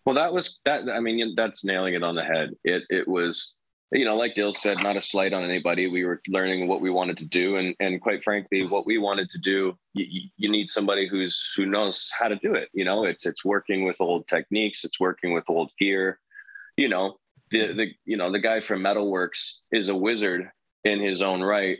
Well, 0.05 0.17
that 0.17 0.33
was 0.33 0.59
that. 0.65 0.89
I 0.91 1.01
mean, 1.01 1.35
that's 1.37 1.65
nailing 1.65 1.95
it 1.95 2.03
on 2.03 2.17
the 2.17 2.25
head. 2.25 2.51
It 2.65 2.83
it 2.91 3.07
was, 3.07 3.55
you 3.93 4.05
know, 4.05 4.17
like 4.17 4.35
Dill 4.35 4.53
said, 4.53 4.79
not 4.79 4.97
a 4.97 5.01
slight 5.01 5.33
on 5.33 5.45
anybody. 5.45 5.87
We 5.87 6.05
were 6.05 6.21
learning 6.29 6.67
what 6.67 6.81
we 6.81 6.91
wanted 6.91 7.17
to 7.19 7.25
do, 7.25 7.57
and 7.57 7.75
and 7.81 8.01
quite 8.01 8.25
frankly, 8.25 8.67
what 8.67 8.85
we 8.85 8.99
wanted 8.99 9.29
to 9.31 9.39
do, 9.39 9.79
you, 9.95 10.29
you 10.37 10.51
need 10.51 10.69
somebody 10.69 11.07
who's 11.07 11.53
who 11.57 11.67
knows 11.67 12.11
how 12.19 12.29
to 12.29 12.37
do 12.37 12.55
it. 12.55 12.69
You 12.73 12.85
know, 12.85 13.05
it's 13.05 13.25
it's 13.27 13.45
working 13.45 13.85
with 13.85 14.01
old 14.01 14.27
techniques, 14.27 14.85
it's 14.85 15.01
working 15.01 15.33
with 15.33 15.49
old 15.49 15.71
gear. 15.79 16.19
You 16.77 16.89
know, 16.89 17.17
the 17.51 17.73
the 17.73 17.87
you 18.05 18.17
know 18.17 18.33
the 18.33 18.39
guy 18.39 18.61
from 18.61 18.81
Metalworks 18.81 19.53
is 19.71 19.89
a 19.89 19.97
wizard 19.97 20.51
in 20.85 21.01
his 21.01 21.23
own 21.23 21.43
right, 21.43 21.79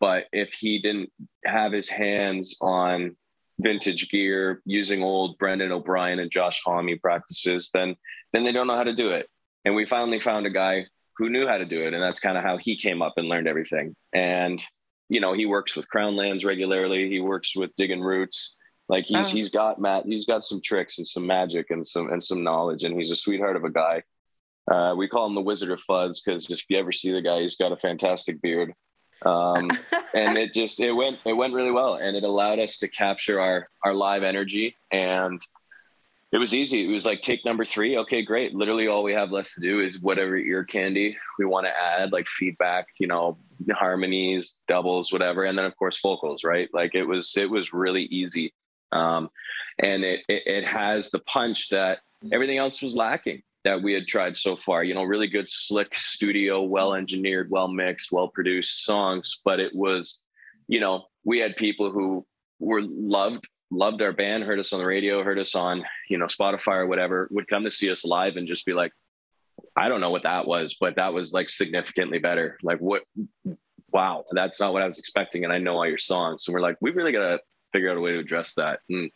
but 0.00 0.26
if 0.32 0.52
he 0.52 0.80
didn't 0.80 1.10
have 1.44 1.72
his 1.72 1.88
hands 1.88 2.56
on 2.60 3.16
vintage 3.58 4.10
gear 4.10 4.60
using 4.66 5.02
old 5.02 5.38
Brendan 5.38 5.72
O'Brien 5.72 6.18
and 6.18 6.30
Josh 6.30 6.60
Homme 6.64 6.98
practices, 7.00 7.70
then 7.72 7.96
then 8.32 8.44
they 8.44 8.52
don't 8.52 8.66
know 8.66 8.76
how 8.76 8.84
to 8.84 8.94
do 8.94 9.10
it. 9.10 9.28
And 9.64 9.74
we 9.74 9.86
finally 9.86 10.18
found 10.18 10.46
a 10.46 10.50
guy 10.50 10.86
who 11.16 11.30
knew 11.30 11.46
how 11.46 11.56
to 11.56 11.64
do 11.64 11.86
it, 11.86 11.94
and 11.94 12.02
that's 12.02 12.20
kind 12.20 12.36
of 12.36 12.44
how 12.44 12.58
he 12.58 12.76
came 12.76 13.02
up 13.02 13.14
and 13.16 13.28
learned 13.28 13.48
everything. 13.48 13.96
And 14.12 14.62
you 15.08 15.20
know, 15.20 15.32
he 15.32 15.46
works 15.46 15.76
with 15.76 15.88
Crown 15.88 16.16
Lands 16.16 16.44
regularly. 16.44 17.08
He 17.08 17.20
works 17.20 17.54
with 17.54 17.74
Digging 17.76 18.00
Roots. 18.00 18.54
Like 18.88 19.04
he's 19.04 19.30
oh. 19.30 19.34
he's 19.34 19.48
got 19.48 19.80
Matt, 19.80 20.04
he's 20.06 20.26
got 20.26 20.44
some 20.44 20.60
tricks 20.60 20.98
and 20.98 21.06
some 21.06 21.26
magic 21.26 21.70
and 21.70 21.84
some 21.86 22.10
and 22.12 22.22
some 22.22 22.44
knowledge, 22.44 22.84
and 22.84 22.96
he's 22.96 23.10
a 23.10 23.16
sweetheart 23.16 23.56
of 23.56 23.64
a 23.64 23.70
guy. 23.70 24.02
Uh, 24.70 24.94
we 24.96 25.08
call 25.08 25.26
him 25.26 25.34
the 25.34 25.40
Wizard 25.40 25.70
of 25.70 25.80
Fuzz 25.80 26.20
because 26.20 26.50
if 26.50 26.64
you 26.68 26.78
ever 26.78 26.92
see 26.92 27.12
the 27.12 27.22
guy, 27.22 27.40
he's 27.40 27.56
got 27.56 27.72
a 27.72 27.76
fantastic 27.76 28.40
beard. 28.42 28.74
Um, 29.24 29.70
and 30.14 30.36
it 30.36 30.52
just 30.52 30.80
it 30.80 30.92
went 30.92 31.18
it 31.24 31.32
went 31.32 31.54
really 31.54 31.70
well 31.70 31.94
and 31.94 32.16
it 32.16 32.24
allowed 32.24 32.58
us 32.58 32.78
to 32.78 32.88
capture 32.88 33.40
our 33.40 33.68
our 33.84 33.94
live 33.94 34.22
energy 34.22 34.76
and 34.90 35.40
it 36.32 36.38
was 36.38 36.54
easy. 36.54 36.84
It 36.84 36.92
was 36.92 37.06
like 37.06 37.20
take 37.20 37.44
number 37.44 37.64
three. 37.64 37.96
Okay 37.98 38.22
great. 38.22 38.54
Literally 38.54 38.88
all 38.88 39.04
we 39.04 39.14
have 39.14 39.30
left 39.30 39.54
to 39.54 39.60
do 39.60 39.80
is 39.80 40.02
whatever 40.02 40.36
ear 40.36 40.64
candy 40.64 41.16
we 41.38 41.44
want 41.44 41.66
to 41.66 41.78
add 41.78 42.12
like 42.12 42.26
feedback 42.26 42.88
you 42.98 43.06
know 43.06 43.38
harmonies 43.70 44.58
doubles 44.68 45.12
whatever 45.12 45.44
and 45.44 45.56
then 45.56 45.64
of 45.64 45.76
course 45.76 46.00
vocals 46.00 46.44
right? 46.44 46.68
Like 46.74 46.94
it 46.94 47.04
was 47.04 47.34
it 47.36 47.48
was 47.48 47.72
really 47.72 48.04
easy. 48.04 48.52
Um, 48.92 49.30
and 49.78 50.04
it, 50.04 50.20
it 50.28 50.42
it 50.46 50.64
has 50.64 51.10
the 51.10 51.20
punch 51.20 51.70
that 51.70 52.00
everything 52.32 52.58
else 52.58 52.82
was 52.82 52.96
lacking 52.96 53.42
that 53.66 53.82
we 53.82 53.92
had 53.92 54.06
tried 54.06 54.36
so 54.36 54.54
far. 54.54 54.84
You 54.84 54.94
know, 54.94 55.02
really 55.02 55.26
good, 55.26 55.48
slick 55.48 55.96
studio, 55.98 56.62
well 56.62 56.94
engineered, 56.94 57.50
well 57.50 57.68
mixed, 57.68 58.12
well 58.12 58.28
produced 58.28 58.84
songs. 58.84 59.40
But 59.44 59.58
it 59.58 59.72
was, 59.74 60.22
you 60.68 60.78
know, 60.78 61.06
we 61.24 61.40
had 61.40 61.56
people 61.56 61.90
who 61.90 62.24
were 62.60 62.82
loved 62.82 63.48
loved 63.72 64.00
our 64.00 64.12
band, 64.12 64.44
heard 64.44 64.60
us 64.60 64.72
on 64.72 64.78
the 64.78 64.86
radio, 64.86 65.24
heard 65.24 65.40
us 65.40 65.56
on, 65.56 65.84
you 66.08 66.16
know, 66.18 66.26
Spotify 66.26 66.78
or 66.78 66.86
whatever, 66.86 67.26
would 67.32 67.48
come 67.48 67.64
to 67.64 67.70
see 67.70 67.90
us 67.90 68.04
live 68.04 68.36
and 68.36 68.46
just 68.46 68.64
be 68.64 68.72
like, 68.72 68.92
I 69.74 69.88
don't 69.88 70.00
know 70.00 70.10
what 70.10 70.22
that 70.22 70.46
was, 70.46 70.76
but 70.80 70.94
that 70.94 71.12
was 71.12 71.32
like 71.32 71.50
significantly 71.50 72.20
better. 72.20 72.58
Like 72.62 72.78
what 72.78 73.02
wow, 73.90 74.24
that's 74.30 74.60
not 74.60 74.72
what 74.72 74.82
I 74.82 74.86
was 74.86 75.00
expecting. 75.00 75.42
And 75.42 75.52
I 75.52 75.58
know 75.58 75.76
all 75.76 75.88
your 75.88 75.98
songs. 75.98 76.46
And 76.46 76.54
we're 76.54 76.60
like, 76.60 76.76
we 76.80 76.92
really 76.92 77.12
gotta 77.12 77.40
figure 77.72 77.90
out 77.90 77.96
a 77.96 78.00
way 78.00 78.12
to 78.12 78.20
address 78.20 78.54
that. 78.54 78.80
And 78.88 79.10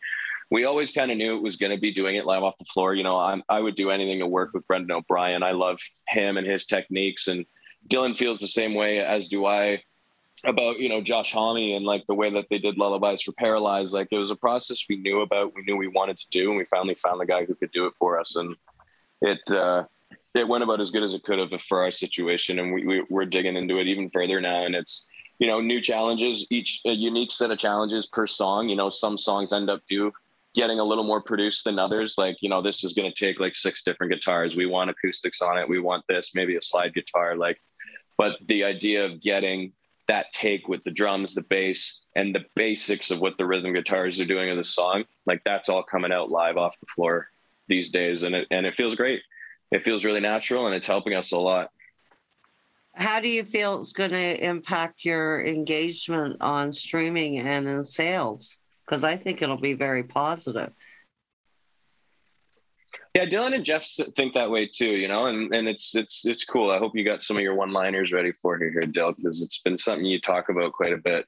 we 0.51 0.65
always 0.65 0.91
kind 0.91 1.09
of 1.09 1.17
knew 1.17 1.37
it 1.37 1.41
was 1.41 1.55
going 1.55 1.71
to 1.71 1.79
be 1.79 1.93
doing 1.93 2.17
it 2.17 2.25
live 2.25 2.43
off 2.43 2.57
the 2.57 2.65
floor. 2.65 2.93
You 2.93 3.03
know, 3.03 3.17
I'm, 3.17 3.41
I 3.47 3.59
would 3.61 3.75
do 3.75 3.89
anything 3.89 4.19
to 4.19 4.27
work 4.27 4.53
with 4.53 4.67
Brendan 4.67 4.91
O'Brien. 4.91 5.43
I 5.43 5.51
love 5.51 5.79
him 6.09 6.37
and 6.37 6.45
his 6.45 6.65
techniques, 6.65 7.27
and 7.27 7.45
Dylan 7.87 8.17
feels 8.17 8.39
the 8.39 8.47
same 8.47 8.75
way 8.75 8.99
as 8.99 9.27
do 9.27 9.45
I 9.45 9.81
about 10.43 10.79
you 10.79 10.89
know 10.89 11.01
Josh 11.01 11.31
Homme 11.31 11.75
and 11.75 11.85
like 11.85 12.05
the 12.07 12.15
way 12.15 12.29
that 12.31 12.47
they 12.49 12.57
did 12.59 12.77
lullabies 12.77 13.21
for 13.21 13.31
paralyzed. 13.31 13.93
Like 13.93 14.09
it 14.11 14.17
was 14.17 14.31
a 14.31 14.35
process 14.35 14.85
we 14.89 14.97
knew 14.97 15.21
about, 15.21 15.55
we 15.55 15.63
knew 15.63 15.77
we 15.77 15.87
wanted 15.87 16.17
to 16.17 16.29
do, 16.29 16.49
and 16.49 16.57
we 16.57 16.65
finally 16.65 16.95
found 16.95 17.21
the 17.21 17.25
guy 17.25 17.45
who 17.45 17.55
could 17.55 17.71
do 17.71 17.87
it 17.87 17.93
for 17.97 18.19
us, 18.19 18.35
and 18.35 18.55
it. 19.21 19.39
uh 19.51 19.85
it 20.33 20.47
went 20.47 20.63
about 20.63 20.79
as 20.79 20.91
good 20.91 21.03
as 21.03 21.13
it 21.13 21.23
could 21.23 21.39
have 21.39 21.61
for 21.61 21.81
our 21.81 21.91
situation, 21.91 22.59
and 22.59 22.73
we, 22.73 22.85
we 22.85 23.05
we're 23.09 23.25
digging 23.25 23.57
into 23.57 23.79
it 23.79 23.87
even 23.87 24.09
further 24.09 24.39
now. 24.39 24.65
And 24.65 24.75
it's 24.75 25.05
you 25.39 25.47
know 25.47 25.59
new 25.59 25.81
challenges, 25.81 26.47
each 26.49 26.81
a 26.85 26.91
unique 26.91 27.33
set 27.33 27.51
of 27.51 27.57
challenges 27.57 28.05
per 28.05 28.25
song. 28.27 28.69
You 28.69 28.77
know, 28.77 28.89
some 28.89 29.17
songs 29.17 29.51
end 29.51 29.69
up 29.69 29.81
do 29.85 30.13
getting 30.53 30.79
a 30.79 30.83
little 30.83 31.03
more 31.03 31.21
produced 31.21 31.63
than 31.63 31.79
others. 31.79 32.15
Like, 32.17 32.37
you 32.41 32.49
know, 32.49 32.61
this 32.61 32.83
is 32.83 32.93
going 32.93 33.11
to 33.11 33.25
take 33.25 33.39
like 33.39 33.55
six 33.55 33.83
different 33.83 34.11
guitars. 34.11 34.55
We 34.55 34.65
want 34.65 34.89
acoustics 34.89 35.41
on 35.41 35.57
it. 35.57 35.67
We 35.67 35.79
want 35.79 36.03
this, 36.07 36.35
maybe 36.35 36.55
a 36.55 36.61
slide 36.61 36.93
guitar. 36.93 37.35
Like, 37.35 37.59
but 38.17 38.37
the 38.47 38.63
idea 38.63 39.05
of 39.05 39.21
getting 39.21 39.73
that 40.07 40.31
take 40.33 40.67
with 40.67 40.83
the 40.83 40.91
drums, 40.91 41.33
the 41.33 41.43
bass, 41.43 42.01
and 42.15 42.35
the 42.35 42.43
basics 42.55 43.11
of 43.11 43.19
what 43.19 43.37
the 43.37 43.45
rhythm 43.45 43.73
guitars 43.73 44.19
are 44.19 44.25
doing 44.25 44.49
in 44.49 44.57
the 44.57 44.63
song, 44.63 45.05
like 45.25 45.41
that's 45.45 45.69
all 45.69 45.83
coming 45.83 46.11
out 46.11 46.29
live 46.29 46.57
off 46.57 46.79
the 46.79 46.85
floor 46.87 47.27
these 47.67 47.89
days. 47.89 48.23
And 48.23 48.35
it, 48.35 48.47
and 48.51 48.65
it 48.65 48.75
feels 48.75 48.95
great. 48.95 49.21
It 49.71 49.85
feels 49.85 50.03
really 50.03 50.19
natural 50.19 50.65
and 50.67 50.75
it's 50.75 50.87
helping 50.87 51.13
us 51.13 51.31
a 51.31 51.37
lot. 51.37 51.71
How 52.93 53.21
do 53.21 53.29
you 53.29 53.45
feel 53.45 53.79
it's 53.79 53.93
going 53.93 54.09
to 54.09 54.45
impact 54.45 55.05
your 55.05 55.45
engagement 55.45 56.37
on 56.41 56.73
streaming 56.73 57.39
and 57.39 57.65
in 57.65 57.83
sales? 57.85 58.59
Because 58.91 59.05
I 59.05 59.15
think 59.15 59.41
it'll 59.41 59.55
be 59.55 59.73
very 59.73 60.03
positive. 60.03 60.73
Yeah, 63.15 63.25
Dylan 63.25 63.55
and 63.55 63.63
Jeff 63.63 63.87
think 64.17 64.33
that 64.33 64.51
way 64.51 64.67
too, 64.67 64.89
you 64.89 65.07
know, 65.07 65.27
and, 65.27 65.53
and 65.53 65.67
it's 65.67 65.95
it's 65.95 66.25
it's 66.25 66.43
cool. 66.43 66.71
I 66.71 66.77
hope 66.77 66.91
you 66.93 67.05
got 67.05 67.21
some 67.21 67.37
of 67.37 67.43
your 67.43 67.55
one-liners 67.55 68.11
ready 68.11 68.33
for 68.33 68.57
here, 68.57 68.71
here 68.71 68.83
Dylan, 68.83 69.15
because 69.15 69.41
it's 69.41 69.59
been 69.59 69.77
something 69.77 70.05
you 70.05 70.19
talk 70.19 70.49
about 70.49 70.73
quite 70.73 70.91
a 70.91 70.97
bit. 70.97 71.25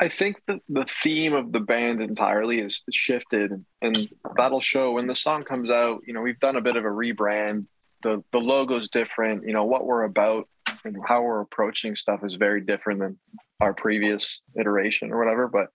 I 0.00 0.08
think 0.08 0.40
that 0.46 0.60
the 0.68 0.86
theme 1.02 1.34
of 1.34 1.52
the 1.52 1.60
band 1.60 2.00
entirely 2.00 2.62
has 2.62 2.80
shifted, 2.90 3.52
and 3.82 4.08
that'll 4.36 4.60
show 4.60 4.92
when 4.92 5.06
the 5.06 5.16
song 5.16 5.42
comes 5.42 5.70
out. 5.70 6.00
You 6.06 6.14
know, 6.14 6.22
we've 6.22 6.40
done 6.40 6.56
a 6.56 6.62
bit 6.62 6.76
of 6.76 6.84
a 6.84 6.88
rebrand. 6.88 7.66
the 8.02 8.22
The 8.32 8.40
logo's 8.40 8.88
different. 8.88 9.46
You 9.46 9.52
know, 9.52 9.64
what 9.64 9.84
we're 9.84 10.04
about 10.04 10.48
and 10.84 10.96
how 11.06 11.22
we're 11.22 11.40
approaching 11.40 11.94
stuff 11.94 12.20
is 12.24 12.34
very 12.34 12.62
different 12.62 13.00
than 13.00 13.18
our 13.60 13.74
previous 13.74 14.40
iteration 14.58 15.12
or 15.12 15.18
whatever. 15.18 15.48
But 15.48 15.68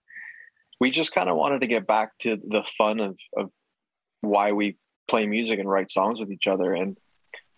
we 0.80 0.90
just 0.90 1.14
kind 1.14 1.28
of 1.28 1.36
wanted 1.36 1.60
to 1.60 1.66
get 1.66 1.86
back 1.86 2.16
to 2.20 2.36
the 2.36 2.62
fun 2.76 3.00
of, 3.00 3.18
of 3.36 3.50
why 4.20 4.52
we 4.52 4.76
play 5.08 5.26
music 5.26 5.58
and 5.58 5.68
write 5.68 5.90
songs 5.90 6.20
with 6.20 6.30
each 6.30 6.46
other 6.46 6.72
and 6.72 6.96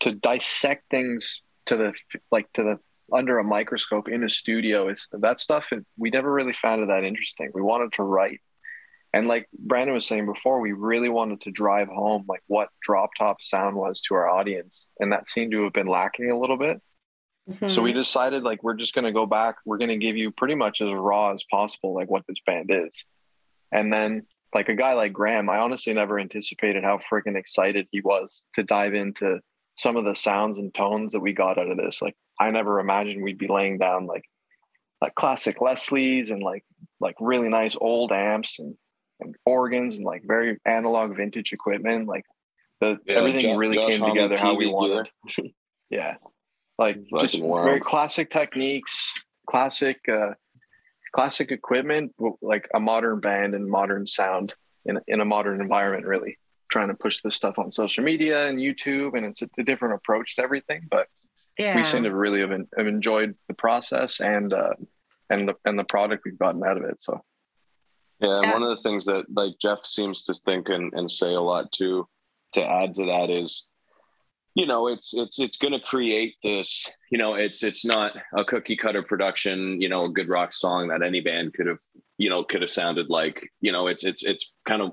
to 0.01 0.13
dissect 0.13 0.85
things 0.91 1.43
to 1.67 1.77
the 1.77 1.93
like 2.31 2.53
to 2.53 2.63
the 2.63 2.79
under 3.13 3.39
a 3.39 3.45
microscope 3.45 4.09
in 4.09 4.25
a 4.25 4.31
studio 4.31 4.89
is 4.89 5.07
that 5.13 5.39
stuff 5.39 5.71
we 5.97 6.11
never 6.11 6.33
really 6.33 6.53
found 6.53 6.83
it 6.83 6.89
that 6.89 7.05
interesting. 7.05 7.51
We 7.55 7.63
wanted 7.63 7.93
to 7.95 8.03
write. 8.03 8.41
And 9.13 9.29
like 9.29 9.49
brandon 9.57 9.95
was 9.95 10.07
saying 10.07 10.27
before 10.27 10.61
we 10.61 10.73
really 10.73 11.09
wanted 11.09 11.41
to 11.43 11.51
drive 11.51 11.89
home 11.89 12.25
like 12.29 12.43
what 12.49 12.69
drop 12.83 13.11
top 13.17 13.41
sound 13.41 13.77
was 13.77 14.01
to 14.03 14.15
our 14.15 14.29
audience. 14.29 14.89
And 14.99 15.13
that 15.13 15.29
seemed 15.29 15.53
to 15.53 15.65
have 15.65 15.73
been 15.73 15.87
lacking 15.87 16.31
a 16.31 16.39
little 16.39 16.59
bit 16.59 16.83
mm-hmm. 17.49 17.69
so 17.69 17.83
we 17.83 17.93
decided 17.93 18.43
like 18.43 18.63
we're 18.63 18.75
just 18.75 18.95
going 18.95 19.05
to 19.05 19.13
go 19.13 19.27
back 19.27 19.57
we're 19.65 19.79
going 19.79 19.91
to 19.91 19.97
give 19.97 20.17
you 20.17 20.31
pretty 20.31 20.55
much 20.55 20.81
as 20.81 20.89
raw 20.93 21.33
as 21.33 21.45
possible 21.51 21.95
like 21.95 22.11
what 22.11 22.25
this 22.29 22.39
band 22.47 22.71
is 22.73 23.05
and 23.73 23.93
then 23.93 24.27
like 24.55 24.69
a 24.69 24.75
guy 24.75 24.95
like 24.95 25.13
Graham, 25.13 25.51
I 25.51 25.59
honestly 25.59 25.93
never 25.93 26.19
anticipated 26.19 26.85
how 26.85 26.99
freaking 27.13 27.37
excited 27.37 27.89
he 27.91 28.01
was 28.01 28.45
to 28.55 28.63
dive 28.63 28.95
into 28.95 29.41
some 29.77 29.97
of 29.97 30.05
the 30.05 30.15
sounds 30.15 30.59
and 30.59 30.75
tones 30.75 31.13
that 31.13 31.21
we 31.21 31.33
got 31.33 31.59
out 31.59 31.71
of 31.71 31.77
this. 31.77 32.01
Like 32.01 32.17
I 32.41 32.51
never 32.51 32.81
imagined 32.81 33.23
we'd 33.23 33.39
be 33.39 33.49
laying 33.49 33.79
down 33.79 34.07
like 34.07 34.25
like 35.03 35.15
classic 35.15 35.61
Leslie's 35.61 36.31
and 36.31 36.43
like 36.43 36.65
like 37.01 37.17
really 37.21 37.51
nice 37.51 37.77
old 37.79 38.13
amps 38.13 38.57
and, 38.59 38.75
and 39.21 39.35
organs 39.45 39.97
and 39.97 40.07
like 40.07 40.23
very 40.25 40.59
analog 40.65 41.17
vintage 41.17 41.53
equipment. 41.53 42.09
Like 42.09 42.25
the 42.81 42.97
yeah, 43.05 43.17
everything 43.17 43.57
really 43.57 43.75
Josh 43.75 43.99
came 43.99 44.09
together 44.09 44.39
how 44.39 44.55
we 44.55 44.67
wanted. 44.67 45.11
yeah. 45.91 46.15
Like 46.79 46.99
just 47.21 47.41
very 47.41 47.81
classic 47.81 48.31
techniques, 48.31 49.13
classic 49.49 49.99
uh 50.09 50.35
classic 51.17 51.51
equipment, 51.51 52.15
like 52.43 52.69
a 52.75 52.81
modern 52.81 53.21
band 53.21 53.55
and 53.55 53.67
modern 53.67 54.07
sound 54.07 54.53
in, 54.85 55.01
in 55.09 55.21
a 55.21 55.25
modern 55.25 55.63
environment, 55.63 56.05
really 56.05 56.39
trying 56.71 56.89
to 56.89 56.95
push 56.95 57.23
this 57.23 57.35
stuff 57.35 57.59
on 57.59 57.71
social 57.71 58.05
media 58.05 58.47
and 58.47 58.59
YouTube. 58.59 59.17
And 59.17 59.25
it's 59.25 59.41
a, 59.41 59.49
a 59.59 59.63
different 59.63 59.95
approach 59.95 60.37
to 60.37 60.43
everything, 60.43 60.83
but 60.91 61.09
yeah. 61.59 61.75
we 61.75 61.85
seem 61.85 62.03
to 62.03 62.15
really 62.15 62.41
have, 62.41 62.51
have 62.51 62.87
enjoyed 62.87 63.35
the 63.49 63.55
process 63.55 64.21
and, 64.21 64.53
uh, 64.53 64.75
and 65.31 65.49
the, 65.49 65.55
and 65.65 65.79
the 65.79 65.85
product 65.85 66.25
we've 66.27 66.39
gotten 66.39 66.63
out 66.63 66.77
of 66.77 66.85
it. 66.85 67.01
So. 67.01 67.23
Yeah, 68.21 68.41
and 68.43 68.53
one 68.53 68.63
of 68.63 68.77
the 68.77 68.83
things 68.83 69.07
that 69.07 69.25
like 69.35 69.53
Jeff 69.59 69.87
seems 69.87 70.23
to 70.25 70.35
think 70.35 70.69
and, 70.69 70.93
and 70.93 71.11
say 71.11 71.33
a 71.33 71.41
lot 71.41 71.73
too, 71.73 72.09
to 72.53 72.63
add 72.63 72.93
to 72.95 73.07
that 73.07 73.31
is 73.31 73.67
you 74.57 74.67
know 74.67 74.89
it's 74.89 75.13
it's 75.15 75.39
it's 75.39 75.59
going 75.59 75.75
to 75.75 75.81
create 75.81 76.35
this 76.43 76.91
you 77.13 77.19
know 77.19 77.35
it's 77.35 77.63
it's 77.63 77.85
not 77.85 78.13
a 78.37 78.45
cookie 78.45 78.77
cutter 78.77 79.03
production 79.03 79.81
you 79.81 79.89
know 79.89 80.07
a 80.07 80.09
good 80.09 80.29
rock 80.29 80.53
song 80.53 80.89
that 80.89 81.03
any 81.03 81.21
band 81.21 81.53
could 81.53 81.67
have 81.67 81.79
you 82.17 82.31
know 82.31 82.43
could 82.43 82.63
have 82.63 82.71
sounded 82.71 83.09
like 83.09 83.49
you 83.61 83.71
know 83.71 83.87
it's 83.87 84.03
it's 84.03 84.25
it's 84.25 84.53
kind 84.67 84.81
of 84.83 84.93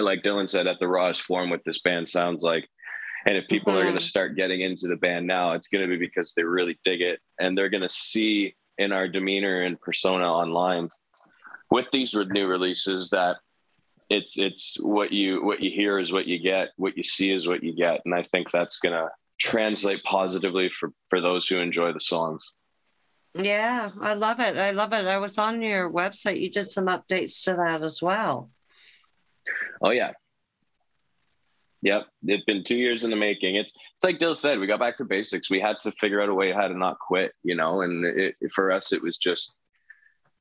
like 0.00 0.22
dylan 0.22 0.48
said 0.48 0.66
at 0.66 0.78
the 0.80 0.88
rawest 0.88 1.22
form 1.22 1.50
what 1.50 1.60
this 1.64 1.80
band 1.80 2.08
sounds 2.08 2.42
like. 2.42 2.66
And 3.26 3.36
if 3.36 3.48
people 3.48 3.72
are 3.72 3.82
going 3.82 3.96
to 3.96 4.00
mm-hmm. 4.00 4.08
start 4.08 4.36
getting 4.36 4.60
into 4.60 4.86
the 4.86 4.96
band 4.96 5.26
now, 5.26 5.52
it's 5.52 5.68
going 5.68 5.82
to 5.82 5.88
be 5.88 5.98
because 5.98 6.32
they 6.32 6.44
really 6.44 6.78
dig 6.84 7.02
it 7.02 7.18
and 7.38 7.58
they're 7.58 7.68
going 7.68 7.82
to 7.82 7.88
see 7.88 8.54
in 8.78 8.92
our 8.92 9.08
demeanor 9.08 9.62
and 9.62 9.78
persona 9.80 10.24
online 10.24 10.88
with 11.70 11.86
these 11.92 12.14
new 12.14 12.46
releases 12.46 13.10
that 13.10 13.38
it's 14.10 14.38
it's 14.38 14.78
what 14.80 15.12
you 15.12 15.44
what 15.44 15.60
you 15.60 15.70
hear 15.70 15.98
is 15.98 16.12
what 16.12 16.26
you 16.26 16.38
get, 16.38 16.68
what 16.76 16.96
you 16.96 17.02
see 17.02 17.30
is 17.30 17.46
what 17.46 17.62
you 17.62 17.74
get, 17.74 18.00
and 18.04 18.14
I 18.14 18.22
think 18.22 18.50
that's 18.50 18.78
going 18.78 18.94
to 18.94 19.10
translate 19.38 20.02
positively 20.04 20.68
for 20.68 20.92
for 21.08 21.20
those 21.20 21.46
who 21.46 21.58
enjoy 21.58 21.92
the 21.92 22.00
songs. 22.00 22.52
Yeah, 23.34 23.90
I 24.00 24.14
love 24.14 24.40
it. 24.40 24.56
I 24.56 24.70
love 24.70 24.92
it. 24.92 25.06
I 25.06 25.18
was 25.18 25.38
on 25.38 25.62
your 25.62 25.90
website. 25.90 26.40
You 26.40 26.50
did 26.50 26.68
some 26.68 26.86
updates 26.86 27.42
to 27.44 27.54
that 27.54 27.82
as 27.82 28.02
well. 28.02 28.50
Oh 29.82 29.90
yeah. 29.90 30.12
Yep, 31.82 32.06
it's 32.24 32.44
been 32.44 32.64
two 32.64 32.76
years 32.76 33.04
in 33.04 33.10
the 33.10 33.16
making. 33.16 33.54
It's 33.54 33.72
it's 33.94 34.04
like 34.04 34.18
Dill 34.18 34.34
said, 34.34 34.58
we 34.58 34.66
got 34.66 34.80
back 34.80 34.96
to 34.96 35.04
basics. 35.04 35.50
We 35.50 35.60
had 35.60 35.78
to 35.80 35.92
figure 35.92 36.20
out 36.20 36.28
a 36.28 36.34
way 36.34 36.52
how 36.52 36.66
to 36.66 36.76
not 36.76 36.98
quit, 36.98 37.32
you 37.44 37.54
know. 37.54 37.82
And 37.82 38.04
it, 38.04 38.34
for 38.52 38.72
us, 38.72 38.92
it 38.92 39.00
was 39.00 39.16
just, 39.16 39.54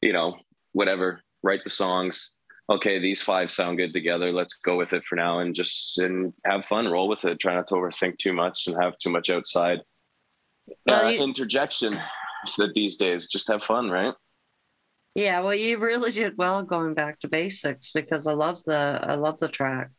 you 0.01 0.13
know, 0.13 0.37
whatever. 0.71 1.21
Write 1.43 1.63
the 1.63 1.69
songs. 1.69 2.36
Okay, 2.69 2.99
these 2.99 3.21
five 3.21 3.49
sound 3.49 3.77
good 3.77 3.93
together. 3.93 4.31
Let's 4.33 4.55
go 4.55 4.75
with 4.75 4.91
it 4.91 5.05
for 5.05 5.15
now, 5.15 5.39
and 5.39 5.55
just 5.55 5.97
and 5.99 6.33
have 6.45 6.65
fun. 6.65 6.87
Roll 6.87 7.07
with 7.07 7.23
it. 7.23 7.39
Try 7.39 7.55
not 7.55 7.67
to 7.67 7.75
overthink 7.75 8.17
too 8.17 8.33
much 8.33 8.67
and 8.67 8.75
have 8.81 8.97
too 8.97 9.09
much 9.09 9.29
outside 9.29 9.79
Well, 10.85 11.05
uh, 11.05 11.09
you- 11.09 11.23
interjection. 11.23 11.99
That 12.57 12.73
these 12.75 12.95
days, 12.95 13.27
just 13.27 13.47
have 13.49 13.63
fun, 13.63 13.89
right? 13.89 14.13
Yeah, 15.15 15.39
well, 15.41 15.55
you 15.55 15.79
really 15.79 16.11
did 16.11 16.37
well 16.37 16.61
going 16.63 16.93
back 16.93 17.19
to 17.21 17.27
basics 17.27 17.91
because 17.91 18.25
I 18.27 18.33
love 18.33 18.63
the 18.63 18.99
I 19.01 19.15
love 19.15 19.39
the 19.39 19.47
track. 19.49 19.89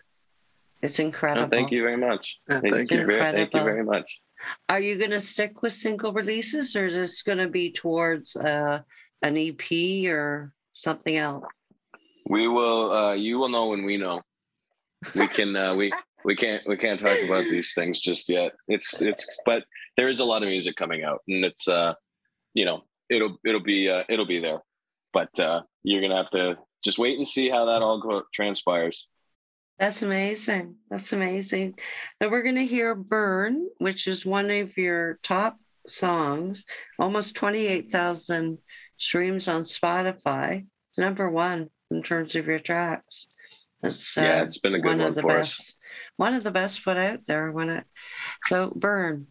It's 0.80 0.98
No, 0.98 1.06
incredible. 1.06 1.48
thank 1.50 1.72
you 1.72 1.82
very 1.82 1.96
much. 1.96 2.38
Yeah, 2.48 2.60
Thank, 2.60 2.74
thank 2.74 2.90
you. 2.92 3.00
you. 3.00 3.06
very, 3.06 3.32
thank 3.32 3.52
you 3.52 3.64
very 3.64 3.84
much. 3.84 4.08
Are 4.68 4.78
you 4.80 4.96
going 4.96 5.10
to 5.10 5.20
stick 5.20 5.60
with 5.62 5.72
single 5.72 6.12
releases, 6.12 6.76
or 6.76 6.86
is 6.86 6.94
this 6.94 7.22
going 7.22 7.38
to 7.38 7.48
be 7.48 7.72
towards 7.72 8.36
uh, 8.36 8.80
an 9.22 9.36
EP 9.36 10.06
or 10.06 10.52
something 10.74 11.16
else? 11.16 11.44
We 12.28 12.48
will. 12.48 12.92
Uh, 12.92 13.12
you 13.14 13.38
will 13.38 13.48
know 13.48 13.68
when 13.68 13.84
we 13.84 13.96
know. 13.96 14.22
We 15.14 15.28
can. 15.38 15.56
Uh, 15.56 15.74
we 15.74 15.92
we 16.24 16.36
can't. 16.36 16.62
We 16.66 16.76
can't 16.76 17.00
talk 17.00 17.18
about 17.24 17.44
these 17.44 17.72
things 17.74 18.00
just 18.00 18.28
yet. 18.28 18.52
It's 18.68 19.00
it's. 19.00 19.38
But 19.44 19.64
there 19.96 20.08
is 20.08 20.20
a 20.20 20.24
lot 20.24 20.42
of 20.42 20.48
music 20.48 20.76
coming 20.76 21.04
out, 21.04 21.20
and 21.28 21.44
it's. 21.44 21.68
Uh, 21.68 21.94
you 22.54 22.64
know, 22.64 22.82
it'll 23.10 23.36
it'll 23.44 23.62
be 23.62 23.88
uh, 23.88 24.04
it'll 24.08 24.26
be 24.26 24.40
there, 24.40 24.60
but 25.12 25.38
uh, 25.38 25.62
you're 25.82 26.00
gonna 26.00 26.16
have 26.16 26.30
to 26.30 26.58
just 26.84 26.98
wait 26.98 27.16
and 27.16 27.26
see 27.26 27.48
how 27.48 27.66
that 27.66 27.82
all 27.82 28.00
go, 28.00 28.22
transpires. 28.32 29.08
That's 29.78 30.02
amazing. 30.02 30.76
That's 30.90 31.12
amazing. 31.12 31.78
Now 32.20 32.30
we're 32.30 32.42
going 32.42 32.56
to 32.56 32.66
hear 32.66 32.96
Burn, 32.96 33.68
which 33.78 34.08
is 34.08 34.26
one 34.26 34.50
of 34.50 34.76
your 34.76 35.20
top 35.22 35.56
songs, 35.86 36.64
almost 36.98 37.36
28,000 37.36 38.58
streams 38.96 39.46
on 39.46 39.62
Spotify. 39.62 40.66
It's 40.90 40.98
number 40.98 41.30
one 41.30 41.70
in 41.90 42.02
terms 42.02 42.34
of 42.34 42.46
your 42.46 42.58
tracks. 42.58 43.28
It's, 43.82 44.16
yeah, 44.16 44.40
uh, 44.40 44.44
it's 44.44 44.58
been 44.58 44.74
a 44.74 44.80
good 44.80 44.88
one 44.88 44.98
one 44.98 45.08
of 45.08 45.14
the 45.14 45.22
for 45.22 45.38
us. 45.38 45.56
best. 45.56 45.76
One 46.16 46.34
of 46.34 46.44
the 46.44 46.50
best 46.50 46.84
put 46.84 46.96
out 46.96 47.24
there. 47.26 47.50
When 47.52 47.68
it, 47.70 47.84
so 48.44 48.72
Burn. 48.74 49.28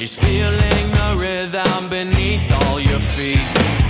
She's 0.00 0.16
feeling 0.16 0.90
the 0.92 1.16
rhythm 1.20 1.90
beneath 1.90 2.50
all 2.50 2.80
your 2.80 2.98
feet. 2.98 3.89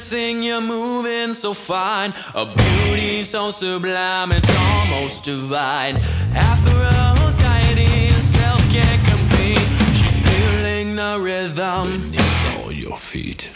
Dancing, 0.00 0.42
you're 0.42 0.62
moving 0.62 1.34
so 1.34 1.52
fine. 1.52 2.14
A 2.34 2.46
beauty 2.46 3.22
so 3.22 3.50
sublime, 3.50 4.32
it's 4.32 4.48
almost 4.56 5.24
divine. 5.24 5.96
Aphrodite 6.34 8.06
herself 8.10 8.60
can't 8.70 9.06
compete. 9.06 9.58
She's 9.98 10.18
feeling 10.26 10.96
the 10.96 11.18
rhythm 11.20 12.10
beneath 12.12 12.64
all 12.64 12.72
your 12.72 12.96
feet. 12.96 13.50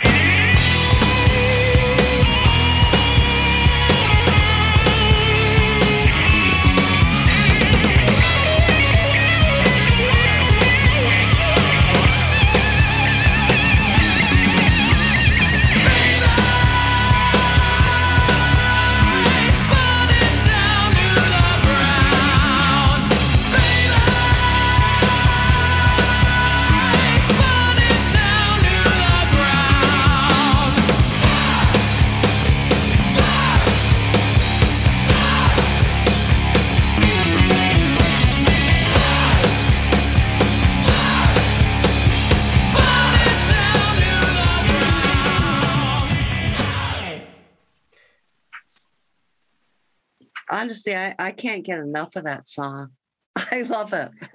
Honestly, 50.65 50.97
I, 50.97 51.15
I 51.19 51.31
can't 51.33 51.63
get 51.63 51.79
enough 51.79 52.17
of 52.17 52.25
that 52.25 52.49
song. 52.49 52.93
I 53.37 53.63
love 53.63 53.93
it. 53.93 54.11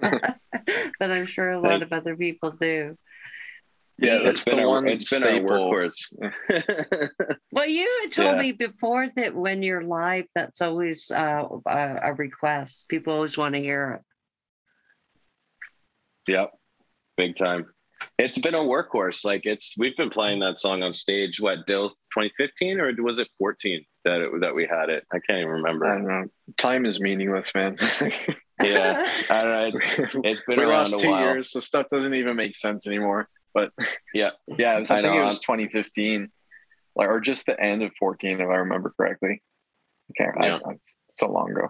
but 1.00 1.10
I'm 1.10 1.26
sure 1.26 1.50
a 1.50 1.58
lot 1.60 1.70
Thank- 1.70 1.82
of 1.82 1.92
other 1.92 2.16
people 2.16 2.50
do. 2.52 2.96
Yeah, 3.98 4.12
Yeah, 4.14 4.18
that's 4.22 4.40
it's 4.40 4.44
been 4.44 4.56
the 4.58 4.62
our 4.62 4.68
one 4.68 4.88
it's 4.88 5.10
been 5.10 5.22
staple. 5.22 5.52
our 5.52 5.58
workhorse. 5.58 7.10
Well, 7.52 7.66
you 7.68 8.00
had 8.02 8.12
told 8.12 8.36
Yeah. 8.36 8.42
me 8.42 8.52
before 8.52 9.08
that 9.16 9.34
when 9.34 9.62
you're 9.64 9.82
live, 9.82 10.26
that's 10.36 10.60
always 10.62 11.10
uh, 11.10 11.44
a, 11.66 11.98
a 12.04 12.14
request. 12.14 12.88
People 12.88 13.12
always 13.12 13.36
want 13.36 13.56
to 13.56 13.60
hear 13.60 14.00
it. 16.28 16.32
Yep, 16.32 16.52
big 17.16 17.36
time. 17.36 17.66
It's 18.18 18.38
been 18.38 18.54
a 18.54 18.58
workhorse. 18.58 19.24
Like 19.24 19.42
it's 19.46 19.74
we've 19.76 19.96
been 19.96 20.10
playing 20.10 20.38
that 20.40 20.58
song 20.58 20.82
on 20.84 20.92
stage. 20.92 21.40
What 21.40 21.66
Dill 21.66 21.90
2015 22.14 22.78
or 22.80 22.92
was 23.02 23.18
it 23.18 23.28
14 23.38 23.84
that 24.04 24.20
it, 24.20 24.40
that 24.40 24.54
we 24.54 24.66
had 24.66 24.88
it? 24.90 25.04
I 25.12 25.18
can't 25.18 25.40
even 25.40 25.48
I 25.48 25.52
remember. 25.52 25.86
don't 25.86 26.06
know. 26.06 26.24
Time 26.56 26.86
is 26.86 27.00
meaningless, 27.00 27.52
man. 27.54 27.76
Yeah, 28.62 29.06
I 29.30 29.42
don't 29.42 29.50
know. 29.50 29.70
It's 29.72 30.16
it's 30.22 30.42
been 30.42 30.58
we 30.58 30.64
around 30.64 30.90
lost 30.90 30.94
a 30.94 30.98
two 30.98 31.10
while. 31.10 31.20
years, 31.22 31.50
so 31.50 31.60
stuff 31.60 31.86
doesn't 31.90 32.12
even 32.12 32.36
make 32.36 32.54
sense 32.54 32.86
anymore. 32.86 33.26
But 33.54 33.72
Yeah. 34.14 34.30
yeah, 34.46 34.76
it 34.76 34.80
was, 34.80 34.90
I, 34.90 34.98
I 34.98 35.02
think 35.02 35.14
know, 35.14 35.22
it 35.22 35.24
was 35.24 35.40
2015, 35.40 36.30
like 36.96 37.08
or 37.08 37.20
just 37.20 37.46
the 37.46 37.58
end 37.58 37.82
of 37.82 37.92
14, 37.98 38.40
if 38.40 38.40
I 38.40 38.56
remember 38.56 38.92
correctly. 38.96 39.42
I 40.10 40.22
can't. 40.22 40.36
Yeah. 40.40 40.58
I, 40.66 40.72
it's 40.72 40.94
so 41.10 41.30
long 41.30 41.52
ago. 41.52 41.68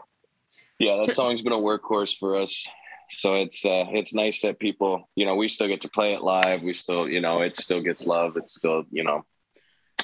Yeah, 0.79 0.97
that 1.05 1.14
song's 1.14 1.43
been 1.43 1.53
a 1.53 1.57
workhorse 1.57 2.16
for 2.19 2.37
us. 2.37 2.66
So 3.09 3.37
it's 3.37 3.64
uh 3.64 3.87
it's 3.90 4.14
nice 4.14 4.40
that 4.43 4.59
people, 4.59 5.09
you 5.16 5.27
know, 5.27 5.35
we 5.37 5.49
still 5.49 5.69
get 5.69 5.83
to 5.83 5.88
play 5.88 6.14
it 6.14 6.23
live. 6.23 6.62
We 6.62 6.75
still, 6.75 7.09
you 7.09 7.21
know, 7.21 7.43
it 7.43 7.57
still 7.57 7.81
gets 7.81 8.07
love. 8.07 8.37
It's 8.37 8.55
still, 8.55 8.85
you 8.90 9.05
know, 9.05 9.25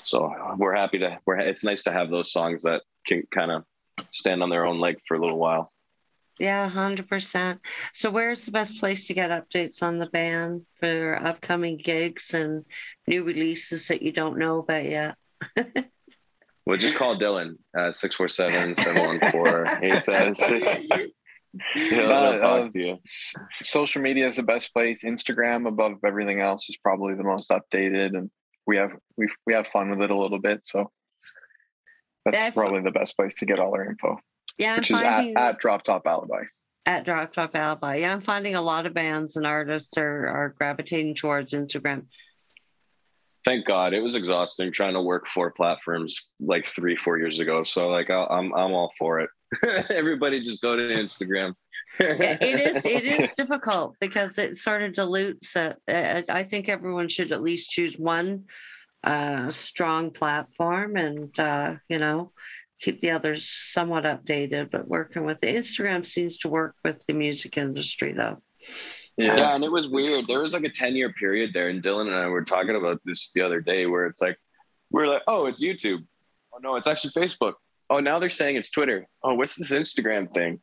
so 0.07 0.33
we're 0.57 0.75
happy 0.75 0.99
to 1.01 1.19
we're 1.27 1.37
it's 1.39 1.65
nice 1.65 1.83
to 1.83 1.93
have 1.93 2.11
those 2.11 2.33
songs 2.33 2.63
that 2.63 2.83
can 3.07 3.25
kind 3.35 3.51
of 3.51 3.65
stand 4.11 4.43
on 4.43 4.51
their 4.51 4.65
own 4.65 4.79
leg 4.81 4.97
for 5.07 5.17
a 5.17 5.21
little 5.21 5.39
while. 5.39 5.73
Yeah, 6.39 6.69
hundred 6.69 7.09
percent. 7.09 7.61
So, 7.95 8.11
where's 8.11 8.45
the 8.45 8.53
best 8.53 8.79
place 8.79 9.07
to 9.07 9.15
get 9.15 9.31
updates 9.31 9.83
on 9.83 9.99
the 9.99 10.07
band 10.07 10.67
for 10.81 11.19
upcoming 11.25 11.79
gigs 11.79 12.35
and 12.35 12.65
new 13.07 13.25
releases 13.25 13.89
that 13.89 14.03
you 14.03 14.13
don't 14.13 14.39
know 14.39 14.59
about 14.61 14.85
yet? 14.85 15.15
We'll 16.67 16.79
just 16.79 16.97
call 16.97 17.17
Dylan 17.17 17.59
uh 17.79 17.93
647-714. 17.93 19.83
He 19.93 20.01
says 20.01 20.37
he'll, 21.75 21.89
he'll 21.89 22.13
Uh, 22.13 22.39
talk 22.39 22.67
uh, 22.67 22.71
to 22.71 22.79
you. 22.79 22.99
Social 23.63 24.03
media 24.03 24.27
is 24.27 24.35
the 24.37 24.43
best 24.43 24.73
place. 24.73 25.05
Instagram 25.05 25.69
above 25.69 25.93
everything 26.05 26.41
else 26.41 26.69
is 26.69 26.77
probably 26.77 27.15
the 27.15 27.23
most 27.23 27.51
updated, 27.51 28.17
and 28.19 28.31
we 28.67 28.77
have 28.77 28.93
we 29.17 29.29
we 29.47 29.55
have 29.55 29.67
fun 29.69 29.91
with 29.91 30.01
it 30.03 30.11
a 30.11 30.17
little 30.17 30.41
bit. 30.41 30.61
So 30.67 30.91
that's 32.25 32.41
Yeah, 32.41 32.51
probably 32.51 32.83
the 32.83 32.91
best 32.91 33.17
place 33.17 33.35
to 33.37 33.47
get 33.47 33.59
all 33.61 33.73
our 33.75 33.85
info, 33.85 34.19
Yeah, 34.59 34.73
I'm 34.73 34.79
which 34.79 34.91
is 34.91 35.01
at, 35.01 35.27
at 35.37 35.59
Drop 35.59 35.85
Top 35.85 36.07
Alibi. 36.07 36.43
at 36.85 37.05
Drop 37.05 37.33
Top 37.33 37.55
Alibi. 37.55 37.97
Yeah, 37.97 38.13
I'm 38.13 38.21
finding 38.21 38.55
a 38.55 38.61
lot 38.63 38.87
of 38.87 38.95
bands 38.95 39.37
and 39.37 39.47
artists 39.47 39.97
are 39.97 40.27
are 40.29 40.55
gravitating 40.59 41.15
towards 41.15 41.53
Instagram. 41.53 42.07
Thank 43.47 43.65
God. 43.65 43.95
It 43.95 44.01
was 44.01 44.17
exhausting 44.17 44.73
trying 44.73 44.95
to 44.95 45.01
work 45.01 45.29
four 45.29 45.53
platforms 45.53 46.31
like 46.41 46.67
three, 46.67 46.97
four 46.97 47.17
years 47.17 47.39
ago. 47.39 47.63
So 47.63 47.89
like 47.89 48.11
I- 48.11 48.27
I'm 48.29 48.53
I'm 48.53 48.73
all 48.73 48.93
for 48.99 49.21
it. 49.21 49.31
Everybody 49.89 50.41
just 50.41 50.61
go 50.61 50.75
to 50.75 50.83
Instagram. 50.83 51.55
It 52.01 52.43
is 52.43 52.85
it 52.85 53.05
is 53.21 53.33
difficult 53.35 53.95
because 54.01 54.37
it 54.39 54.57
sort 54.57 54.83
of 54.83 54.95
dilutes 54.95 55.55
it. 55.55 55.77
I 55.89 56.43
think 56.43 56.69
everyone 56.69 57.09
should 57.09 57.31
at 57.31 57.41
least 57.41 57.71
choose 57.71 57.97
one 57.97 58.47
uh, 59.05 59.49
strong 59.53 60.11
platform 60.11 60.97
and 60.97 61.39
uh, 61.39 61.75
you 61.89 62.01
know 62.01 62.33
keep 62.81 63.01
the 63.01 63.13
others 63.13 63.49
somewhat 63.49 64.03
updated. 64.03 64.73
But 64.73 64.89
working 64.89 65.25
with 65.25 65.39
the 65.39 65.55
Instagram 65.55 66.05
seems 66.05 66.39
to 66.39 66.49
work 66.49 66.75
with 66.85 67.07
the 67.07 67.15
music 67.15 67.57
industry 67.57 68.13
though. 68.13 68.43
Yeah. 69.17 69.55
and 69.55 69.65
it 69.65 69.73
was 69.73 69.89
weird. 69.89 70.27
There 70.27 70.41
was 70.41 70.53
like 70.53 70.65
a 70.65 70.71
10 70.71 70.95
year 70.95 71.13
period 71.13 71.51
there, 71.55 71.69
and 71.69 71.83
Dylan 71.83 72.07
and 72.07 72.15
I 72.15 72.27
were 72.27 72.45
talking 72.45 72.77
about 72.77 73.01
this 73.05 73.31
the 73.35 73.43
other 73.43 73.61
day 73.61 73.87
where 73.87 74.07
it's 74.07 74.21
like, 74.21 74.39
we're 74.91 75.07
like, 75.07 75.23
oh, 75.27 75.47
it's 75.47 75.63
YouTube. 75.63 76.05
Oh, 76.53 76.59
no, 76.63 76.77
it's 76.77 76.87
actually 76.87 77.11
Facebook. 77.11 77.55
Oh, 77.89 78.01
now 78.01 78.19
they're 78.19 78.31
saying 78.31 78.57
it's 78.57 78.71
Twitter. 78.71 79.07
Oh, 79.23 79.35
what's 79.35 79.55
this 79.55 79.73
Instagram 79.73 80.33
thing? 80.33 80.61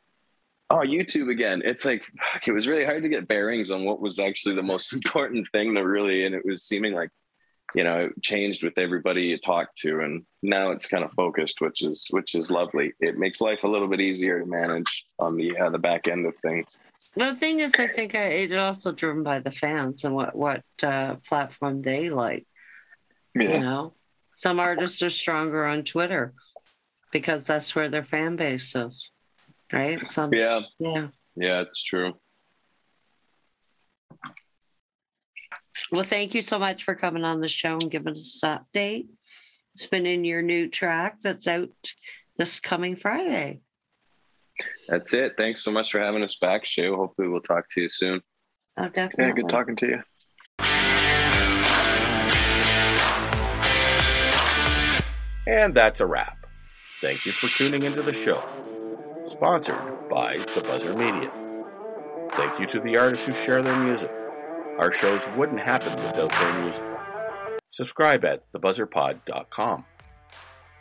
Oh, 0.69 0.77
YouTube 0.77 1.29
again. 1.29 1.61
It's 1.63 1.85
like, 1.85 2.03
fuck, 2.03 2.47
it 2.47 2.51
was 2.51 2.67
really 2.67 2.85
hard 2.85 3.03
to 3.03 3.09
get 3.09 3.27
bearings 3.27 3.71
on 3.71 3.85
what 3.85 4.01
was 4.01 4.19
actually 4.19 4.55
the 4.55 4.63
most 4.63 4.93
important 4.93 5.47
thing 5.51 5.75
to 5.75 5.81
really, 5.81 6.25
and 6.25 6.35
it 6.35 6.45
was 6.45 6.63
seeming 6.63 6.93
like, 6.93 7.09
you 7.75 7.83
know, 7.83 8.05
it 8.05 8.21
changed 8.21 8.63
with 8.63 8.77
everybody 8.77 9.23
you 9.23 9.37
talked 9.39 9.77
to, 9.79 10.01
and 10.01 10.23
now 10.43 10.71
it's 10.71 10.85
kind 10.85 11.03
of 11.03 11.11
focused, 11.13 11.59
which 11.59 11.81
is 11.81 12.07
which 12.11 12.35
is 12.35 12.51
lovely. 12.51 12.93
It 12.99 13.17
makes 13.17 13.41
life 13.41 13.63
a 13.63 13.67
little 13.67 13.87
bit 13.87 13.99
easier 13.99 14.39
to 14.39 14.45
manage 14.45 15.05
on 15.17 15.37
the 15.37 15.57
uh, 15.57 15.69
the 15.71 15.79
back 15.79 16.07
end 16.07 16.27
of 16.27 16.35
things. 16.37 16.77
The 17.15 17.35
thing 17.35 17.59
is, 17.59 17.71
I 17.77 17.87
think 17.87 18.15
it's 18.15 18.59
also 18.59 18.91
driven 18.91 19.23
by 19.23 19.39
the 19.39 19.51
fans 19.51 20.03
and 20.03 20.15
what 20.15 20.35
what 20.35 20.63
uh, 20.81 21.15
platform 21.27 21.81
they 21.81 22.09
like. 22.09 22.47
You 23.35 23.59
know, 23.59 23.93
some 24.35 24.59
artists 24.59 25.01
are 25.01 25.09
stronger 25.09 25.65
on 25.65 25.83
Twitter 25.83 26.33
because 27.11 27.43
that's 27.43 27.75
where 27.75 27.89
their 27.89 28.03
fan 28.03 28.35
base 28.35 28.75
is, 28.75 29.11
right? 29.71 30.07
Some, 30.07 30.33
Yeah, 30.33 30.61
yeah. 30.79 31.07
yeah, 31.35 31.61
it's 31.61 31.83
true. 31.83 32.13
Well, 35.91 36.03
thank 36.03 36.33
you 36.33 36.41
so 36.41 36.59
much 36.59 36.83
for 36.83 36.95
coming 36.95 37.23
on 37.23 37.41
the 37.41 37.47
show 37.47 37.73
and 37.73 37.91
giving 37.91 38.13
us 38.13 38.41
an 38.43 38.59
update. 38.59 39.07
Spinning 39.75 40.23
your 40.23 40.43
new 40.43 40.69
track 40.69 41.17
that's 41.21 41.47
out 41.47 41.69
this 42.37 42.59
coming 42.59 42.95
Friday. 42.95 43.61
That's 44.87 45.13
it. 45.13 45.33
Thanks 45.37 45.63
so 45.63 45.71
much 45.71 45.91
for 45.91 45.99
having 45.99 46.23
us 46.23 46.35
back, 46.35 46.65
Shay. 46.65 46.87
Hopefully, 46.87 47.27
we'll 47.27 47.41
talk 47.41 47.65
to 47.71 47.81
you 47.81 47.89
soon. 47.89 48.21
Oh, 48.77 48.89
definitely. 48.89 49.25
Yeah, 49.25 49.31
good 49.33 49.49
talking 49.49 49.75
to 49.77 49.85
you. 49.89 50.03
And 55.45 55.73
that's 55.73 55.99
a 55.99 56.05
wrap. 56.05 56.45
Thank 57.01 57.25
you 57.25 57.31
for 57.31 57.47
tuning 57.47 57.83
into 57.83 58.01
the 58.01 58.13
show. 58.13 58.41
Sponsored 59.25 60.09
by 60.09 60.37
The 60.55 60.61
Buzzer 60.61 60.93
Media. 60.93 61.31
Thank 62.31 62.59
you 62.59 62.65
to 62.67 62.79
the 62.79 62.97
artists 62.97 63.25
who 63.25 63.33
share 63.33 63.61
their 63.61 63.75
music. 63.75 64.11
Our 64.79 64.91
shows 64.91 65.27
wouldn't 65.37 65.59
happen 65.59 65.93
without 66.03 66.29
their 66.29 66.63
music. 66.63 66.83
Subscribe 67.69 68.25
at 68.25 68.51
thebuzzerpod.com. 68.53 69.85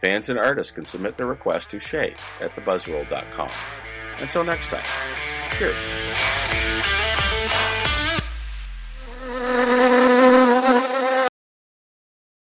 Fans 0.03 0.29
and 0.29 0.39
artists 0.39 0.73
can 0.73 0.85
submit 0.85 1.17
their 1.17 1.27
requests 1.27 1.67
to 1.67 1.79
Shay 1.79 2.15
at 2.41 2.51
thebuzzroll.com. 2.57 3.51
Until 4.19 4.43
next 4.43 4.69
time, 4.69 4.83
cheers. 5.57 6.62